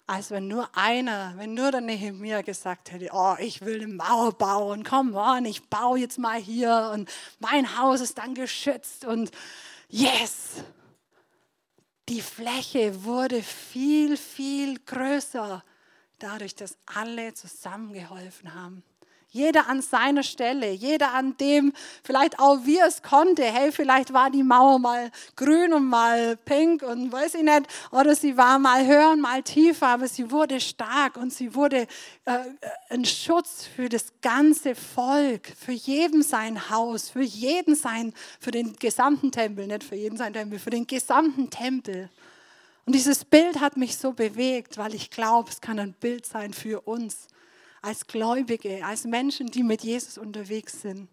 Als 0.06 0.30
wenn 0.30 0.48
nur 0.48 0.68
einer, 0.76 1.34
wenn 1.36 1.54
nur 1.54 1.70
der 1.70 1.80
Nehemiah 1.80 2.42
gesagt 2.42 2.90
hätte, 2.90 3.08
oh, 3.12 3.36
ich 3.38 3.60
will 3.60 3.82
eine 3.82 3.92
Mauer 3.92 4.32
bauen, 4.32 4.82
komm 4.82 5.14
on, 5.14 5.44
ich 5.44 5.68
baue 5.68 6.00
jetzt 6.00 6.18
mal 6.18 6.40
hier 6.40 6.90
und 6.92 7.08
mein 7.38 7.78
Haus 7.78 8.00
ist 8.00 8.18
dann 8.18 8.34
geschützt 8.34 9.04
und 9.04 9.30
yes. 9.88 10.64
Die 12.08 12.20
Fläche 12.20 13.04
wurde 13.04 13.42
viel, 13.42 14.16
viel 14.16 14.80
größer, 14.80 15.62
dadurch, 16.18 16.54
dass 16.54 16.76
alle 16.86 17.32
zusammengeholfen 17.34 18.54
haben. 18.54 18.82
Jeder 19.34 19.66
an 19.66 19.80
seiner 19.80 20.22
Stelle, 20.22 20.70
jeder 20.72 21.14
an 21.14 21.34
dem, 21.38 21.72
vielleicht 22.04 22.38
auch 22.38 22.58
wie 22.64 22.78
es 22.78 23.02
konnte. 23.02 23.42
Hey, 23.42 23.72
vielleicht 23.72 24.12
war 24.12 24.28
die 24.28 24.42
Mauer 24.42 24.78
mal 24.78 25.10
grün 25.36 25.72
und 25.72 25.86
mal 25.86 26.36
pink 26.36 26.82
und 26.82 27.10
weiß 27.10 27.36
ich 27.36 27.42
nicht. 27.42 27.62
Oder 27.90 28.14
sie 28.14 28.36
war 28.36 28.58
mal 28.58 28.86
höher 28.86 29.10
und 29.10 29.22
mal 29.22 29.42
tiefer, 29.42 29.88
aber 29.88 30.06
sie 30.06 30.30
wurde 30.30 30.60
stark 30.60 31.16
und 31.16 31.32
sie 31.32 31.54
wurde 31.54 31.86
äh, 32.26 32.38
ein 32.90 33.06
Schutz 33.06 33.64
für 33.64 33.88
das 33.88 34.12
ganze 34.20 34.74
Volk, 34.74 35.50
für 35.58 35.72
jeden 35.72 36.22
sein 36.22 36.68
Haus, 36.68 37.08
für 37.08 37.22
jeden 37.22 37.74
sein, 37.74 38.12
für 38.38 38.50
den 38.50 38.76
gesamten 38.76 39.32
Tempel, 39.32 39.66
nicht 39.66 39.82
für 39.82 39.96
jeden 39.96 40.18
sein 40.18 40.34
Tempel, 40.34 40.58
für 40.58 40.68
den 40.68 40.86
gesamten 40.86 41.48
Tempel. 41.48 42.10
Und 42.84 42.94
dieses 42.94 43.24
Bild 43.24 43.60
hat 43.60 43.78
mich 43.78 43.96
so 43.96 44.12
bewegt, 44.12 44.76
weil 44.76 44.94
ich 44.94 45.08
glaube, 45.08 45.48
es 45.48 45.62
kann 45.62 45.78
ein 45.78 45.94
Bild 45.94 46.26
sein 46.26 46.52
für 46.52 46.82
uns 46.82 47.28
als 47.82 48.06
Gläubige, 48.06 48.84
als 48.84 49.04
Menschen, 49.04 49.48
die 49.48 49.62
mit 49.62 49.82
Jesus 49.82 50.16
unterwegs 50.16 50.80
sind. 50.80 51.08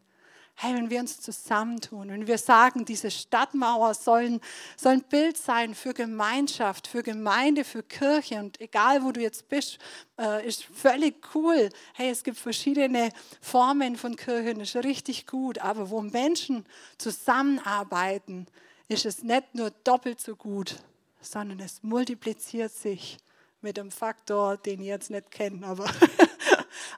Hey, 0.62 0.76
wenn 0.76 0.90
wir 0.90 1.00
uns 1.00 1.22
zusammentun, 1.22 2.10
wenn 2.10 2.28
wir 2.28 2.38
sagen, 2.38 2.84
diese 2.84 3.10
Stadtmauer 3.10 3.94
soll, 3.94 4.42
soll 4.76 4.92
ein 4.92 5.04
Bild 5.04 5.38
sein 5.38 5.74
für 5.74 5.94
Gemeinschaft, 5.94 6.88
für 6.88 7.02
Gemeinde, 7.02 7.64
für 7.64 7.82
Kirche 7.82 8.40
und 8.40 8.60
egal 8.60 9.02
wo 9.04 9.14
du 9.14 9.22
jetzt 9.22 9.48
bist, 9.48 9.80
äh, 10.20 10.46
ist 10.46 10.66
völlig 10.66 11.16
cool. 11.34 11.70
Hey, 11.94 12.10
es 12.10 12.24
gibt 12.24 12.38
verschiedene 12.38 13.10
Formen 13.40 13.96
von 13.96 14.18
Kirchen, 14.18 14.60
ist 14.60 14.76
richtig 14.76 15.28
gut, 15.28 15.60
aber 15.60 15.90
wo 15.90 16.02
Menschen 16.02 16.66
zusammenarbeiten, 16.98 18.46
ist 18.90 19.06
es 19.06 19.24
nicht 19.24 19.56
nur 19.56 19.72
doppelt 19.86 20.20
so 20.20 20.36
gut, 20.36 20.76
sondern 21.22 21.62
es 21.62 21.84
multipliziert 21.84 22.74
sich 22.74 23.18
mit 23.62 23.80
einem 23.80 23.92
Faktor, 23.92 24.58
den 24.58 24.82
ihr 24.82 24.94
jetzt 24.96 25.10
nicht 25.10 25.32
kennt, 25.32 25.64
aber 25.64 25.86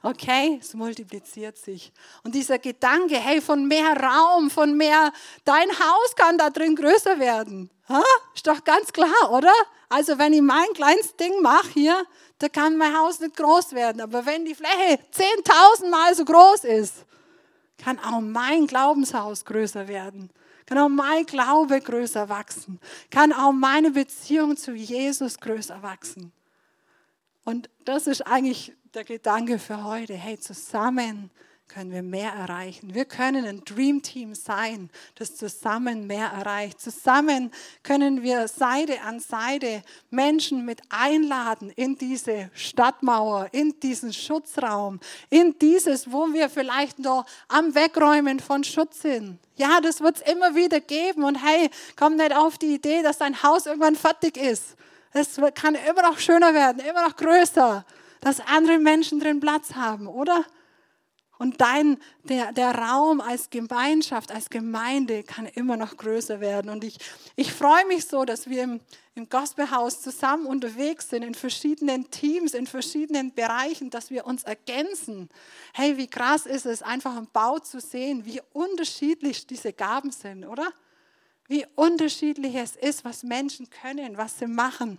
Okay, 0.04 0.58
es 0.60 0.74
multipliziert 0.74 1.56
sich. 1.56 1.92
Und 2.24 2.34
dieser 2.34 2.58
Gedanke, 2.58 3.14
hey, 3.14 3.40
von 3.40 3.68
mehr 3.68 3.96
Raum, 3.96 4.50
von 4.50 4.76
mehr, 4.76 5.12
dein 5.44 5.70
Haus 5.70 6.16
kann 6.16 6.36
da 6.38 6.50
drin 6.50 6.74
größer 6.74 7.20
werden. 7.20 7.70
Ha? 7.88 8.02
Ist 8.34 8.46
doch 8.46 8.64
ganz 8.64 8.92
klar, 8.92 9.30
oder? 9.30 9.52
Also 9.88 10.18
wenn 10.18 10.32
ich 10.32 10.42
mein 10.42 10.72
kleines 10.74 11.14
Ding 11.16 11.40
mache 11.40 11.68
hier, 11.74 12.04
da 12.38 12.48
kann 12.48 12.76
mein 12.76 12.98
Haus 12.98 13.20
nicht 13.20 13.36
groß 13.36 13.74
werden. 13.74 14.00
Aber 14.00 14.26
wenn 14.26 14.44
die 14.44 14.56
Fläche 14.56 14.98
10.000 15.14 15.88
Mal 15.88 16.14
so 16.16 16.24
groß 16.24 16.64
ist, 16.64 17.04
kann 17.78 18.00
auch 18.00 18.20
mein 18.20 18.66
Glaubenshaus 18.66 19.44
größer 19.44 19.86
werden. 19.86 20.30
Kann 20.66 20.78
auch 20.78 20.88
mein 20.88 21.26
Glaube 21.26 21.80
größer 21.80 22.28
wachsen. 22.28 22.80
Kann 23.10 23.32
auch 23.32 23.52
meine 23.52 23.92
Beziehung 23.92 24.56
zu 24.56 24.72
Jesus 24.72 25.38
größer 25.38 25.82
wachsen. 25.82 26.32
Und 27.44 27.68
das 27.84 28.06
ist 28.06 28.22
eigentlich 28.22 28.72
der 28.94 29.04
Gedanke 29.04 29.58
für 29.58 29.84
heute. 29.84 30.12
Hey, 30.12 30.38
zusammen 30.38 31.30
können 31.66 31.92
wir 31.92 32.02
mehr 32.02 32.30
erreichen. 32.30 32.94
Wir 32.94 33.06
können 33.06 33.46
ein 33.46 33.64
Dream 33.64 34.02
Team 34.02 34.34
sein, 34.34 34.90
das 35.14 35.34
zusammen 35.34 36.06
mehr 36.06 36.26
erreicht. 36.26 36.78
Zusammen 36.78 37.50
können 37.82 38.22
wir 38.22 38.48
Seite 38.48 39.00
an 39.00 39.18
Seite 39.18 39.82
Menschen 40.10 40.66
mit 40.66 40.82
einladen 40.90 41.70
in 41.70 41.96
diese 41.96 42.50
Stadtmauer, 42.52 43.48
in 43.52 43.80
diesen 43.80 44.12
Schutzraum, 44.12 45.00
in 45.30 45.58
dieses, 45.58 46.12
wo 46.12 46.30
wir 46.34 46.50
vielleicht 46.50 46.98
noch 46.98 47.24
am 47.48 47.74
Wegräumen 47.74 48.40
von 48.40 48.62
Schutz 48.62 49.00
sind. 49.00 49.38
Ja, 49.56 49.80
das 49.80 50.02
wird 50.02 50.16
es 50.16 50.30
immer 50.30 50.54
wieder 50.54 50.80
geben. 50.80 51.24
Und 51.24 51.36
hey, 51.36 51.70
komm 51.96 52.16
nicht 52.16 52.36
auf 52.36 52.58
die 52.58 52.74
Idee, 52.74 53.02
dass 53.02 53.16
dein 53.16 53.42
Haus 53.42 53.64
irgendwann 53.64 53.96
fertig 53.96 54.36
ist. 54.36 54.76
Es 55.14 55.40
kann 55.54 55.76
immer 55.76 56.02
noch 56.02 56.18
schöner 56.18 56.52
werden, 56.52 56.82
immer 56.82 57.08
noch 57.08 57.16
größer, 57.16 57.86
dass 58.22 58.40
andere 58.40 58.78
Menschen 58.78 59.20
drin 59.20 59.40
Platz 59.40 59.74
haben, 59.74 60.06
oder? 60.06 60.46
Und 61.38 61.60
dein, 61.60 61.98
der, 62.22 62.52
der 62.52 62.72
Raum 62.72 63.20
als 63.20 63.50
Gemeinschaft, 63.50 64.30
als 64.30 64.48
Gemeinde 64.48 65.24
kann 65.24 65.46
immer 65.46 65.76
noch 65.76 65.96
größer 65.96 66.40
werden. 66.40 66.70
Und 66.70 66.84
ich, 66.84 66.98
ich 67.34 67.52
freue 67.52 67.84
mich 67.86 68.06
so, 68.06 68.24
dass 68.24 68.48
wir 68.48 68.62
im, 68.62 68.80
im 69.16 69.28
Gospelhaus 69.28 70.00
zusammen 70.00 70.46
unterwegs 70.46 71.10
sind, 71.10 71.24
in 71.24 71.34
verschiedenen 71.34 72.10
Teams, 72.10 72.54
in 72.54 72.68
verschiedenen 72.68 73.34
Bereichen, 73.34 73.90
dass 73.90 74.10
wir 74.10 74.24
uns 74.24 74.44
ergänzen. 74.44 75.28
Hey, 75.74 75.96
wie 75.96 76.06
krass 76.06 76.46
ist 76.46 76.64
es, 76.64 76.80
einfach 76.80 77.18
im 77.18 77.26
Bau 77.32 77.58
zu 77.58 77.80
sehen, 77.80 78.24
wie 78.24 78.40
unterschiedlich 78.52 79.46
diese 79.46 79.72
Gaben 79.72 80.12
sind, 80.12 80.44
oder? 80.44 80.72
wie 81.52 81.66
unterschiedlich 81.74 82.54
es 82.54 82.76
ist, 82.76 83.04
was 83.04 83.22
Menschen 83.22 83.68
können, 83.68 84.16
was 84.16 84.38
sie 84.38 84.46
machen. 84.46 84.98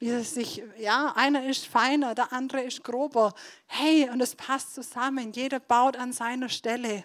Wie 0.00 0.08
es 0.08 0.32
sich, 0.32 0.62
ja, 0.78 1.12
einer 1.14 1.44
ist 1.44 1.66
feiner, 1.66 2.14
der 2.14 2.32
andere 2.32 2.62
ist 2.62 2.82
grober. 2.82 3.34
Hey, 3.66 4.08
und 4.08 4.22
es 4.22 4.34
passt 4.34 4.74
zusammen. 4.74 5.30
Jeder 5.32 5.60
baut 5.60 5.94
an 5.94 6.14
seiner 6.14 6.48
Stelle. 6.48 7.04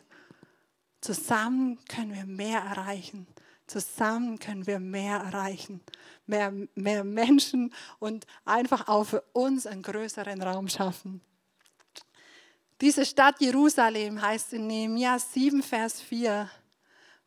Zusammen 1.02 1.78
können 1.90 2.14
wir 2.14 2.26
mehr 2.26 2.62
erreichen. 2.62 3.28
Zusammen 3.68 4.40
können 4.40 4.66
wir 4.66 4.80
mehr 4.80 5.18
erreichen. 5.18 5.82
Mehr, 6.26 6.54
mehr 6.74 7.04
Menschen 7.04 7.74
und 8.00 8.26
einfach 8.46 8.88
auch 8.88 9.04
für 9.04 9.24
uns 9.34 9.68
einen 9.68 9.82
größeren 9.84 10.42
Raum 10.42 10.70
schaffen. 10.70 11.20
Diese 12.80 13.06
Stadt 13.06 13.42
Jerusalem 13.42 14.22
heißt 14.22 14.54
in 14.54 14.68
Nehemiah 14.68 15.20
7, 15.20 15.62
Vers 15.64 16.00
4. 16.00 16.50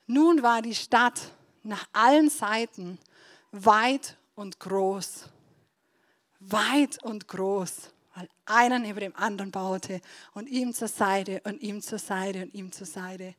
Nun 0.06 0.42
war 0.42 0.62
die 0.62 0.74
Stadt 0.74 1.20
nach 1.62 1.86
allen 1.92 2.30
Seiten 2.30 2.98
weit 3.52 4.16
und 4.34 4.58
groß. 4.58 5.28
Weit 6.40 7.02
und 7.02 7.28
groß, 7.28 7.90
weil 8.14 8.28
einer 8.46 8.78
neben 8.78 9.00
dem 9.00 9.16
anderen 9.16 9.50
baute 9.50 10.00
und 10.34 10.48
ihm 10.48 10.72
zur 10.72 10.88
Seite 10.88 11.40
und 11.44 11.60
ihm 11.60 11.82
zur 11.82 11.98
Seite 11.98 12.42
und 12.42 12.54
ihm 12.54 12.72
zur 12.72 12.86
Seite. 12.86 13.34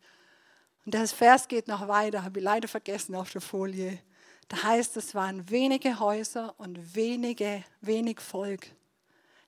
Und 0.85 0.95
das 0.95 1.11
Vers 1.11 1.47
geht 1.47 1.67
noch 1.67 1.87
weiter, 1.87 2.23
habe 2.23 2.39
ich 2.39 2.45
leider 2.45 2.67
vergessen 2.67 3.15
auf 3.15 3.31
der 3.31 3.41
Folie. 3.41 3.99
Da 4.47 4.63
heißt, 4.63 4.97
es 4.97 5.13
waren 5.13 5.49
wenige 5.49 5.99
Häuser 5.99 6.55
und 6.57 6.95
wenige, 6.95 7.63
wenig 7.81 8.19
Volk 8.19 8.67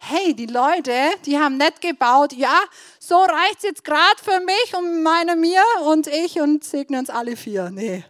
hey, 0.01 0.33
die 0.33 0.47
Leute, 0.47 0.93
die 1.25 1.37
haben 1.37 1.57
nicht 1.57 1.79
gebaut, 1.79 2.33
ja, 2.33 2.59
so 2.99 3.17
reicht 3.17 3.57
es 3.57 3.63
jetzt 3.63 3.83
gerade 3.83 4.17
für 4.21 4.39
mich 4.39 4.75
und 4.75 5.03
meine 5.03 5.35
mir 5.35 5.61
und 5.85 6.07
ich 6.07 6.41
und 6.41 6.63
segnen 6.63 7.01
uns 7.01 7.09
alle 7.09 7.37
vier. 7.37 7.69
Nee. 7.69 8.03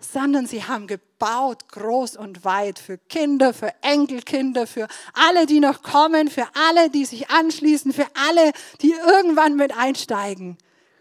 Sondern 0.00 0.46
sie 0.46 0.64
haben 0.64 0.86
gebaut, 0.86 1.68
groß 1.68 2.16
und 2.16 2.44
weit, 2.44 2.78
für 2.78 2.98
Kinder, 2.98 3.52
für 3.52 3.72
Enkelkinder, 3.82 4.66
für 4.66 4.86
alle, 5.12 5.46
die 5.46 5.60
noch 5.60 5.82
kommen, 5.82 6.28
für 6.28 6.46
alle, 6.68 6.90
die 6.90 7.04
sich 7.04 7.30
anschließen, 7.30 7.92
für 7.92 8.06
alle, 8.28 8.52
die 8.80 8.92
irgendwann 8.92 9.56
mit 9.56 9.76
einsteigen 9.76 10.56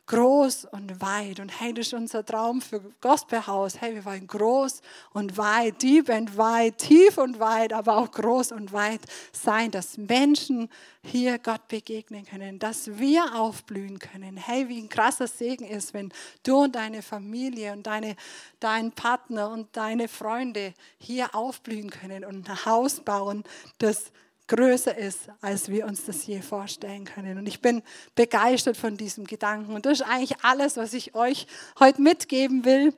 groß 0.07 0.65
und 0.71 1.01
weit. 1.01 1.39
Und 1.39 1.49
hey, 1.59 1.73
das 1.73 1.87
ist 1.87 1.93
unser 1.93 2.25
Traum 2.25 2.61
für 2.61 2.81
Gospelhaus. 3.01 3.79
Hey, 3.79 3.93
wir 3.93 4.05
wollen 4.05 4.25
groß 4.25 4.81
und 5.13 5.37
weit, 5.37 5.81
deep 5.81 6.09
and 6.09 6.37
wide, 6.37 6.75
tief 6.77 7.17
und 7.17 7.39
weit, 7.39 7.73
aber 7.73 7.97
auch 7.97 8.09
groß 8.11 8.53
und 8.53 8.73
weit 8.73 9.01
sein, 9.33 9.69
dass 9.69 9.97
Menschen 9.97 10.69
hier 11.03 11.37
Gott 11.39 11.67
begegnen 11.67 12.25
können, 12.25 12.57
dass 12.57 12.97
wir 12.97 13.35
aufblühen 13.35 13.99
können. 13.99 14.37
Hey, 14.37 14.67
wie 14.69 14.81
ein 14.81 14.89
krasser 14.89 15.27
Segen 15.27 15.65
ist, 15.65 15.93
wenn 15.93 16.11
du 16.43 16.63
und 16.63 16.75
deine 16.75 17.01
Familie 17.01 17.73
und 17.73 17.85
deine, 17.85 18.15
dein 18.59 18.91
Partner 18.93 19.49
und 19.49 19.75
deine 19.75 20.07
Freunde 20.07 20.73
hier 20.97 21.35
aufblühen 21.35 21.89
können 21.89 22.23
und 22.23 22.49
ein 22.49 22.65
Haus 22.65 23.01
bauen, 23.01 23.43
das 23.77 24.11
größer 24.47 24.97
ist, 24.97 25.29
als 25.41 25.69
wir 25.69 25.85
uns 25.85 26.05
das 26.05 26.25
je 26.25 26.41
vorstellen 26.41 27.05
können. 27.05 27.37
Und 27.37 27.47
ich 27.47 27.61
bin 27.61 27.83
begeistert 28.15 28.77
von 28.77 28.97
diesem 28.97 29.25
Gedanken. 29.25 29.73
Und 29.73 29.85
das 29.85 29.99
ist 29.99 30.07
eigentlich 30.07 30.43
alles, 30.43 30.77
was 30.77 30.93
ich 30.93 31.15
euch 31.15 31.47
heute 31.79 32.01
mitgeben 32.01 32.65
will, 32.65 32.93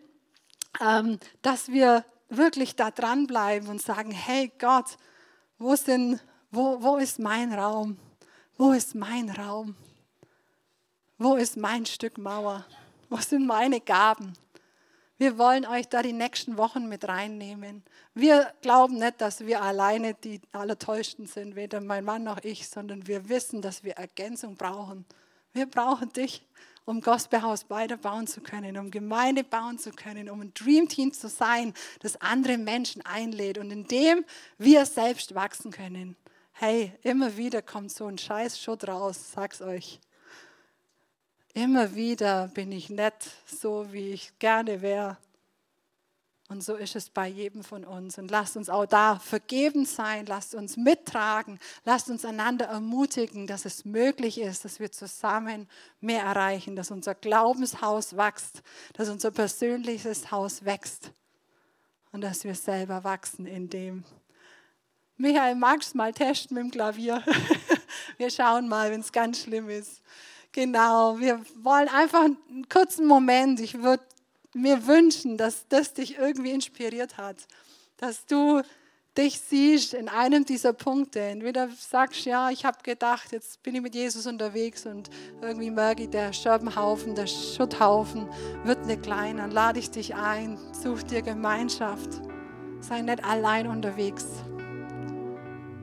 ähm, 0.79 1.19
dass 1.41 1.69
wir 1.69 2.05
wirklich 2.29 2.75
da 2.75 2.91
dranbleiben 2.91 3.67
und 3.69 3.81
sagen, 3.81 4.11
hey 4.11 4.51
Gott, 4.59 4.97
wo, 5.57 5.75
sind, 5.75 6.19
wo, 6.51 6.81
wo 6.81 6.97
ist 6.97 7.19
mein 7.19 7.51
Raum? 7.53 7.97
Wo 8.57 8.71
ist 8.71 8.95
mein 8.95 9.29
Raum? 9.29 9.75
Wo 11.17 11.35
ist 11.35 11.57
mein 11.57 11.85
Stück 11.85 12.17
Mauer? 12.17 12.65
Wo 13.09 13.17
sind 13.17 13.45
meine 13.45 13.81
Gaben? 13.81 14.33
Wir 15.19 15.37
wollen 15.37 15.65
euch 15.65 15.89
da 15.89 16.01
die 16.01 16.13
nächsten 16.13 16.57
Wochen 16.57 16.87
mit 16.87 17.07
reinnehmen. 17.07 17.83
Wir 18.13 18.53
glauben 18.61 18.97
nicht, 18.97 19.19
dass 19.19 19.45
wir 19.45 19.61
alleine 19.61 20.13
die 20.13 20.39
Allertäuschten 20.53 21.27
sind, 21.27 21.55
weder 21.55 21.81
mein 21.81 22.05
Mann 22.05 22.23
noch 22.23 22.41
ich, 22.43 22.69
sondern 22.69 23.05
wir 23.05 23.27
wissen, 23.27 23.61
dass 23.61 23.83
wir 23.83 23.93
Ergänzung 23.97 24.55
brauchen. 24.55 25.05
Wir 25.51 25.65
brauchen 25.65 26.11
dich 26.13 26.47
um 26.85 27.01
Gospelhaus 27.01 27.69
weiterbauen 27.69 28.25
zu 28.25 28.41
können, 28.41 28.75
um 28.77 28.89
Gemeinde 28.89 29.43
bauen 29.43 29.77
zu 29.77 29.91
können, 29.91 30.27
um 30.27 30.41
ein 30.41 30.53
Dreamteam 30.55 31.13
zu 31.13 31.29
sein, 31.29 31.75
das 31.99 32.19
andere 32.19 32.57
Menschen 32.57 33.05
einlädt 33.05 33.59
und 33.59 33.69
in 33.69 33.83
dem 33.87 34.25
wir 34.57 34.87
selbst 34.87 35.35
wachsen 35.35 35.69
können. 35.69 36.15
Hey, 36.53 36.93
immer 37.03 37.37
wieder 37.37 37.61
kommt 37.61 37.91
so 37.91 38.07
ein 38.07 38.17
scheiß 38.17 38.59
Schutt 38.59 38.87
raus, 38.87 39.33
sag's 39.35 39.61
euch. 39.61 39.99
Immer 41.53 41.95
wieder 41.95 42.47
bin 42.49 42.71
ich 42.71 42.89
nett, 42.89 43.31
so 43.45 43.91
wie 43.91 44.11
ich 44.11 44.37
gerne 44.39 44.81
wäre. 44.81 45.17
Und 46.47 46.63
so 46.63 46.75
ist 46.75 46.95
es 46.95 47.11
bei 47.11 47.27
jedem 47.27 47.63
von 47.63 47.85
uns. 47.85 48.17
Und 48.17 48.31
lasst 48.31 48.57
uns 48.57 48.69
auch 48.69 48.87
da 48.87 49.19
vergeben 49.19 49.85
sein, 49.85 50.25
lasst 50.25 50.55
uns 50.55 50.77
mittragen, 50.77 51.59
lasst 51.85 52.09
uns 52.09 52.25
einander 52.25 52.65
ermutigen, 52.65 53.45
dass 53.45 53.65
es 53.65 53.85
möglich 53.85 54.39
ist, 54.39 54.65
dass 54.65 54.79
wir 54.79 54.91
zusammen 54.91 55.67
mehr 56.01 56.23
erreichen, 56.23 56.75
dass 56.75 56.89
unser 56.89 57.13
Glaubenshaus 57.13 58.17
wächst, 58.17 58.63
dass 58.93 59.09
unser 59.09 59.29
persönliches 59.29 60.31
Haus 60.31 60.65
wächst 60.65 61.11
und 62.11 62.21
dass 62.21 62.43
wir 62.43 62.55
selber 62.55 63.03
wachsen 63.03 63.45
in 63.45 63.69
dem. 63.69 64.03
Michael, 65.17 65.53
magst 65.53 65.93
du 65.93 65.97
mal 65.97 66.13
testen 66.13 66.55
mit 66.55 66.63
dem 66.63 66.71
Klavier? 66.71 67.21
Wir 68.17 68.29
schauen 68.29 68.69
mal, 68.69 68.89
wenn 68.89 69.01
es 69.01 69.11
ganz 69.11 69.43
schlimm 69.43 69.69
ist. 69.69 70.01
Genau, 70.51 71.19
wir 71.19 71.41
wollen 71.61 71.87
einfach 71.89 72.23
einen 72.23 72.67
kurzen 72.69 73.05
Moment. 73.05 73.59
Ich 73.59 73.81
würde 73.81 74.03
mir 74.53 74.87
wünschen, 74.87 75.37
dass 75.37 75.67
das 75.67 75.93
dich 75.93 76.17
irgendwie 76.17 76.51
inspiriert 76.51 77.17
hat, 77.17 77.47
dass 77.97 78.25
du 78.25 78.61
dich 79.17 79.39
siehst 79.39 79.93
in 79.93 80.07
einem 80.07 80.45
dieser 80.45 80.73
Punkte. 80.73 81.19
Entweder 81.19 81.69
sagst, 81.69 82.25
ja, 82.25 82.49
ich 82.49 82.65
habe 82.65 82.77
gedacht, 82.83 83.31
jetzt 83.31 83.61
bin 83.63 83.75
ich 83.75 83.81
mit 83.81 83.93
Jesus 83.93 84.25
unterwegs 84.25 84.85
und 84.85 85.09
irgendwie 85.41 85.71
merke 85.71 86.03
ich, 86.03 86.09
der 86.09 86.33
Scherbenhaufen, 86.33 87.15
der 87.15 87.27
Schutthaufen 87.27 88.27
wird 88.63 88.85
nicht 88.85 89.03
klein. 89.03 89.37
Dann 89.37 89.51
lade 89.51 89.79
ich 89.79 89.91
dich 89.91 90.15
ein, 90.15 90.57
such 90.73 91.03
dir 91.03 91.21
Gemeinschaft. 91.21 92.21
Sei 92.81 93.01
nicht 93.01 93.23
allein 93.23 93.67
unterwegs. 93.67 94.25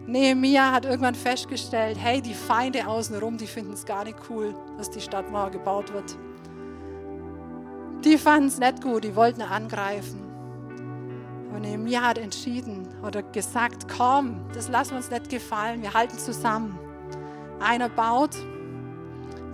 Nehemiah 0.07 0.70
hat 0.70 0.84
irgendwann 0.84 1.16
festgestellt, 1.16 1.98
hey, 2.00 2.22
die 2.22 2.34
Feinde 2.34 2.86
außenrum, 2.86 3.38
die 3.38 3.46
finden 3.46 3.72
es 3.72 3.84
gar 3.84 4.04
nicht 4.04 4.18
cool, 4.30 4.54
dass 4.78 4.88
die 4.88 5.00
Stadtmauer 5.00 5.50
gebaut 5.50 5.92
wird. 5.92 6.16
Die 8.04 8.16
fanden 8.16 8.46
es 8.46 8.59
nicht 8.59 8.82
gut, 8.82 9.02
die 9.02 9.16
wollten 9.16 9.42
angreifen. 9.42 10.22
Aber 11.50 11.59
Nehemiah 11.59 12.02
hat 12.02 12.18
entschieden 12.18 12.86
oder 13.04 13.22
gesagt, 13.22 13.86
komm, 13.88 14.44
das 14.54 14.68
lassen 14.68 14.90
wir 14.90 14.98
uns 14.98 15.11
nicht 15.11 15.28
gefallen, 15.28 15.82
wir 15.82 15.92
halten 15.92 16.18
zusammen. 16.18 16.78
Einer 17.59 17.88
baut, 17.88 18.36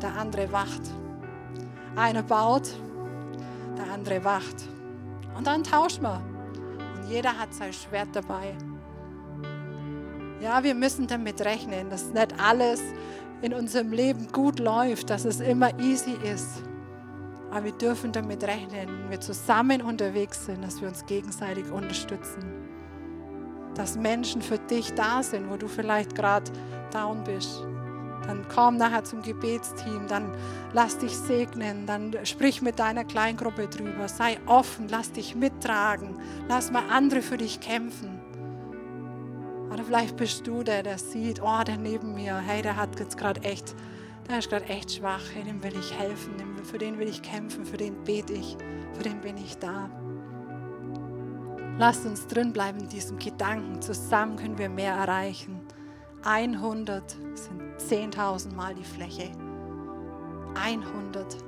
der 0.03 0.15
andere 0.17 0.53
wacht. 0.53 0.83
Einer 1.97 2.23
baut, 2.23 2.69
der 3.79 3.91
andere 3.91 4.23
wacht. 4.23 4.65
Und 5.35 5.47
dann 5.47 5.65
tauschen 5.65 6.03
wir. 6.03 6.21
Und 6.97 7.09
jeder 7.09 7.39
hat 7.39 7.55
sein 7.55 7.73
Schwert 7.73 8.09
dabei. 8.13 8.55
Ja, 10.43 10.65
wir 10.65 10.75
müssen 10.75 11.07
damit 11.07 11.41
rechnen, 11.43 11.89
dass 11.89 12.13
nicht 12.13 12.35
alles 12.41 12.81
in 13.43 13.55
unserem 13.55 13.93
Leben 13.93 14.27
gut 14.33 14.59
läuft, 14.59 15.09
dass 15.09 15.25
es 15.25 15.39
immer 15.39 15.79
easy 15.79 16.17
ist. 16.25 16.65
Aber 17.53 17.67
wir 17.67 17.73
dürfen 17.73 18.11
damit 18.11 18.43
rechnen, 18.43 18.89
wenn 18.89 19.11
wir 19.11 19.21
zusammen 19.21 19.81
unterwegs 19.81 20.47
sind, 20.47 20.65
dass 20.65 20.81
wir 20.81 20.89
uns 20.89 21.07
gegenseitig 21.07 21.71
unterstützen. 21.71 22.43
Dass 23.77 23.97
Menschen 23.97 24.43
für 24.43 24.59
dich 24.59 24.93
da 24.95 25.23
sind, 25.23 25.49
wo 25.49 25.57
du 25.57 25.69
vielleicht 25.69 26.17
gerade 26.17 26.51
down 26.93 27.23
bist. 27.23 27.61
Dann 28.27 28.45
komm 28.53 28.79
nachher 28.79 29.05
zum 29.05 29.23
Gebetsteam, 29.23 30.09
dann 30.09 30.33
lass 30.73 30.99
dich 30.99 31.17
segnen, 31.17 31.87
dann 31.87 32.17
sprich 32.25 32.63
mit 32.63 32.81
deiner 32.81 33.05
Kleingruppe 33.05 33.69
drüber, 33.69 34.09
sei 34.09 34.39
offen, 34.47 34.89
lass 34.89 35.13
dich 35.13 35.37
mittragen, 35.37 36.19
lass 36.49 36.73
mal 36.73 36.83
andere 36.91 37.23
für 37.23 37.37
dich 37.37 37.61
kämpfen. 37.61 38.12
Oder 39.73 39.85
vielleicht 39.85 40.17
bist 40.17 40.47
du 40.47 40.63
der, 40.63 40.83
der 40.83 40.99
sieht, 40.99 41.41
oh, 41.43 41.63
der 41.67 41.79
neben 41.79 42.15
mir, 42.15 42.37
hey, 42.37 42.61
der 42.61 42.77
hat 42.77 42.99
jetzt 43.01 43.17
gerade 43.17 43.41
echt, 43.43 43.75
der 44.29 44.39
ist 44.39 44.51
gerade 44.51 44.67
echt 44.67 44.93
schwach, 44.93 45.23
hey, 45.33 45.45
dem 45.45 45.63
will 45.63 45.75
ich 45.79 45.99
helfen, 45.99 46.35
für 46.65 46.79
den 46.79 46.99
will 46.99 47.09
ich 47.09 47.23
kämpfen, 47.23 47.65
für 47.65 47.79
den 47.79 48.05
bete 48.05 48.35
ich, 48.35 48.57
für 48.93 49.03
den 49.03 49.21
bin 49.23 49.39
ich 49.39 49.57
da. 49.59 49.89
Lasst 51.79 52.05
uns 52.05 52.27
drin 52.27 52.53
bleiben 52.53 52.81
in 52.81 52.89
diesem 52.89 53.19
Gedanken. 53.19 53.81
Zusammen 53.81 54.37
können 54.37 54.59
wir 54.59 54.69
mehr 54.69 54.95
erreichen. 54.95 55.61
100 56.23 57.11
sind 57.35 58.15
10.000 58.15 58.55
Mal 58.55 58.75
die 58.75 58.85
Fläche. 58.85 59.33
100. 60.55 61.41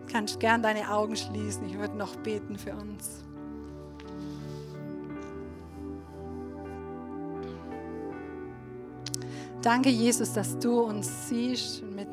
Du 0.00 0.06
kannst 0.10 0.40
gern 0.40 0.62
deine 0.62 0.90
Augen 0.90 1.14
schließen. 1.14 1.66
Ich 1.66 1.78
würde 1.78 1.96
noch 1.96 2.16
beten 2.16 2.56
für 2.56 2.72
uns. 2.72 3.24
Danke, 9.62 9.90
Jesus, 9.90 10.32
dass 10.32 10.58
du 10.58 10.80
uns 10.80 11.28
siehst 11.28 11.84
mit 11.84 12.08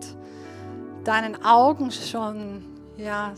deinen 1.04 1.44
Augen 1.44 1.90
schon, 1.90 2.64
ja, 2.96 3.34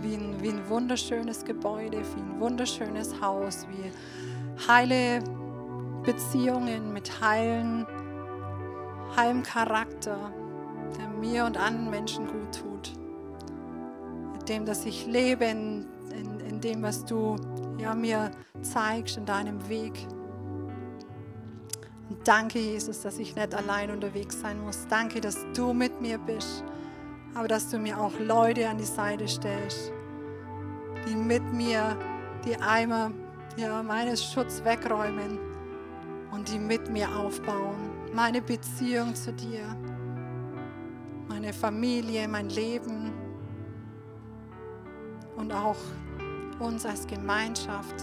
wie 0.00 0.14
ein, 0.14 0.40
wie 0.40 0.50
ein 0.50 0.68
wunderschönes 0.68 1.44
Gebäude, 1.44 1.98
wie 1.98 2.20
ein 2.20 2.38
wunderschönes 2.38 3.20
Haus, 3.20 3.66
wie 3.70 3.90
heile 4.68 5.18
Beziehungen 6.04 6.92
mit 6.92 7.20
heilen, 7.20 7.84
heilem 9.16 9.42
Charakter, 9.42 10.32
der 10.96 11.08
mir 11.08 11.44
und 11.44 11.56
anderen 11.56 11.90
Menschen 11.90 12.24
gut 12.28 12.60
tut. 12.60 12.92
Mit 14.32 14.48
dem, 14.48 14.64
dass 14.64 14.84
ich 14.84 15.06
lebe 15.06 15.44
in, 15.44 15.86
in, 16.12 16.38
in 16.38 16.60
dem, 16.60 16.82
was 16.82 17.04
du 17.04 17.34
ja, 17.78 17.96
mir 17.96 18.30
zeigst 18.62 19.16
in 19.16 19.24
deinem 19.24 19.68
Weg. 19.68 20.06
Danke, 22.24 22.58
Jesus, 22.58 23.02
dass 23.02 23.18
ich 23.18 23.36
nicht 23.36 23.54
allein 23.54 23.90
unterwegs 23.90 24.40
sein 24.40 24.60
muss. 24.62 24.86
Danke, 24.88 25.20
dass 25.20 25.44
du 25.54 25.74
mit 25.74 26.00
mir 26.00 26.18
bist, 26.18 26.64
aber 27.34 27.48
dass 27.48 27.68
du 27.68 27.78
mir 27.78 28.00
auch 28.00 28.18
Leute 28.18 28.68
an 28.68 28.78
die 28.78 28.84
Seite 28.84 29.28
stellst, 29.28 29.92
die 31.06 31.14
mit 31.14 31.42
mir 31.52 31.98
die 32.46 32.56
Eimer 32.56 33.12
ja, 33.56 33.82
meines 33.82 34.24
Schutz 34.24 34.64
wegräumen 34.64 35.38
und 36.30 36.50
die 36.50 36.58
mit 36.58 36.90
mir 36.90 37.08
aufbauen. 37.14 37.90
Meine 38.14 38.40
Beziehung 38.40 39.14
zu 39.14 39.32
dir, 39.32 39.64
meine 41.28 41.52
Familie, 41.52 42.26
mein 42.26 42.48
Leben 42.48 43.12
und 45.36 45.52
auch 45.52 45.76
uns 46.58 46.86
als 46.86 47.06
Gemeinschaft 47.06 47.94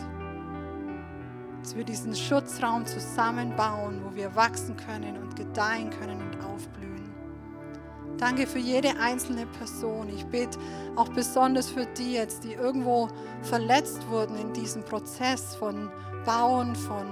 dass 1.65 1.75
wir 1.75 1.83
diesen 1.83 2.15
Schutzraum 2.15 2.85
zusammenbauen, 2.85 3.99
wo 4.05 4.15
wir 4.15 4.35
wachsen 4.35 4.77
können 4.77 5.17
und 5.17 5.35
gedeihen 5.35 5.89
können 5.89 6.21
und 6.21 6.45
aufblühen. 6.45 7.11
Danke 8.19 8.45
für 8.45 8.59
jede 8.59 8.99
einzelne 8.99 9.47
Person. 9.47 10.07
Ich 10.09 10.27
bete 10.27 10.59
auch 10.95 11.09
besonders 11.09 11.71
für 11.71 11.87
die 11.97 12.13
jetzt, 12.13 12.43
die 12.43 12.53
irgendwo 12.53 13.07
verletzt 13.41 14.07
wurden 14.09 14.37
in 14.37 14.53
diesem 14.53 14.83
Prozess 14.83 15.55
von 15.55 15.89
Bauen, 16.23 16.75
von 16.75 17.07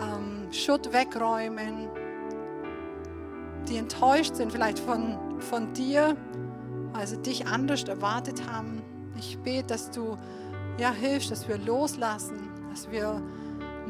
ähm, 0.00 0.52
Schutt 0.52 0.92
wegräumen, 0.92 1.88
die 3.68 3.76
enttäuscht 3.76 4.36
sind 4.36 4.52
vielleicht 4.52 4.78
von, 4.78 5.18
von 5.40 5.72
dir, 5.72 6.16
also 6.92 7.16
dich 7.16 7.44
anders 7.48 7.82
erwartet 7.82 8.48
haben. 8.48 8.82
Ich 9.18 9.36
bete, 9.40 9.64
dass 9.64 9.90
du 9.90 10.16
ja 10.78 10.92
hilfst, 10.92 11.32
dass 11.32 11.48
wir 11.48 11.58
loslassen, 11.58 12.38
dass 12.70 12.88
wir 12.88 13.20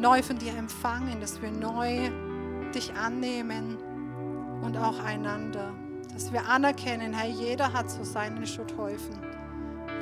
neu 0.01 0.23
von 0.23 0.39
dir 0.39 0.57
empfangen, 0.57 1.21
dass 1.21 1.41
wir 1.43 1.51
neu 1.51 2.11
dich 2.75 2.93
annehmen 2.95 3.77
und 4.63 4.77
auch 4.77 4.99
einander. 5.05 5.73
Dass 6.13 6.33
wir 6.33 6.47
anerkennen, 6.49 7.13
hey, 7.13 7.31
jeder 7.31 7.73
hat 7.73 7.91
so 7.91 8.03
seinen 8.03 8.47
Schutthäufen. 8.47 9.19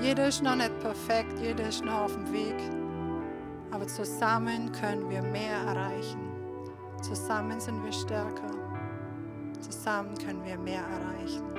Jeder 0.00 0.28
ist 0.28 0.42
noch 0.42 0.54
nicht 0.54 0.78
perfekt, 0.80 1.38
jeder 1.40 1.68
ist 1.68 1.84
noch 1.84 2.02
auf 2.02 2.14
dem 2.14 2.32
Weg. 2.32 2.56
Aber 3.70 3.86
zusammen 3.86 4.70
können 4.72 5.10
wir 5.10 5.22
mehr 5.22 5.56
erreichen. 5.66 6.20
Zusammen 7.02 7.60
sind 7.60 7.84
wir 7.84 7.92
stärker. 7.92 8.50
Zusammen 9.60 10.16
können 10.18 10.44
wir 10.44 10.58
mehr 10.58 10.82
erreichen. 10.82 11.57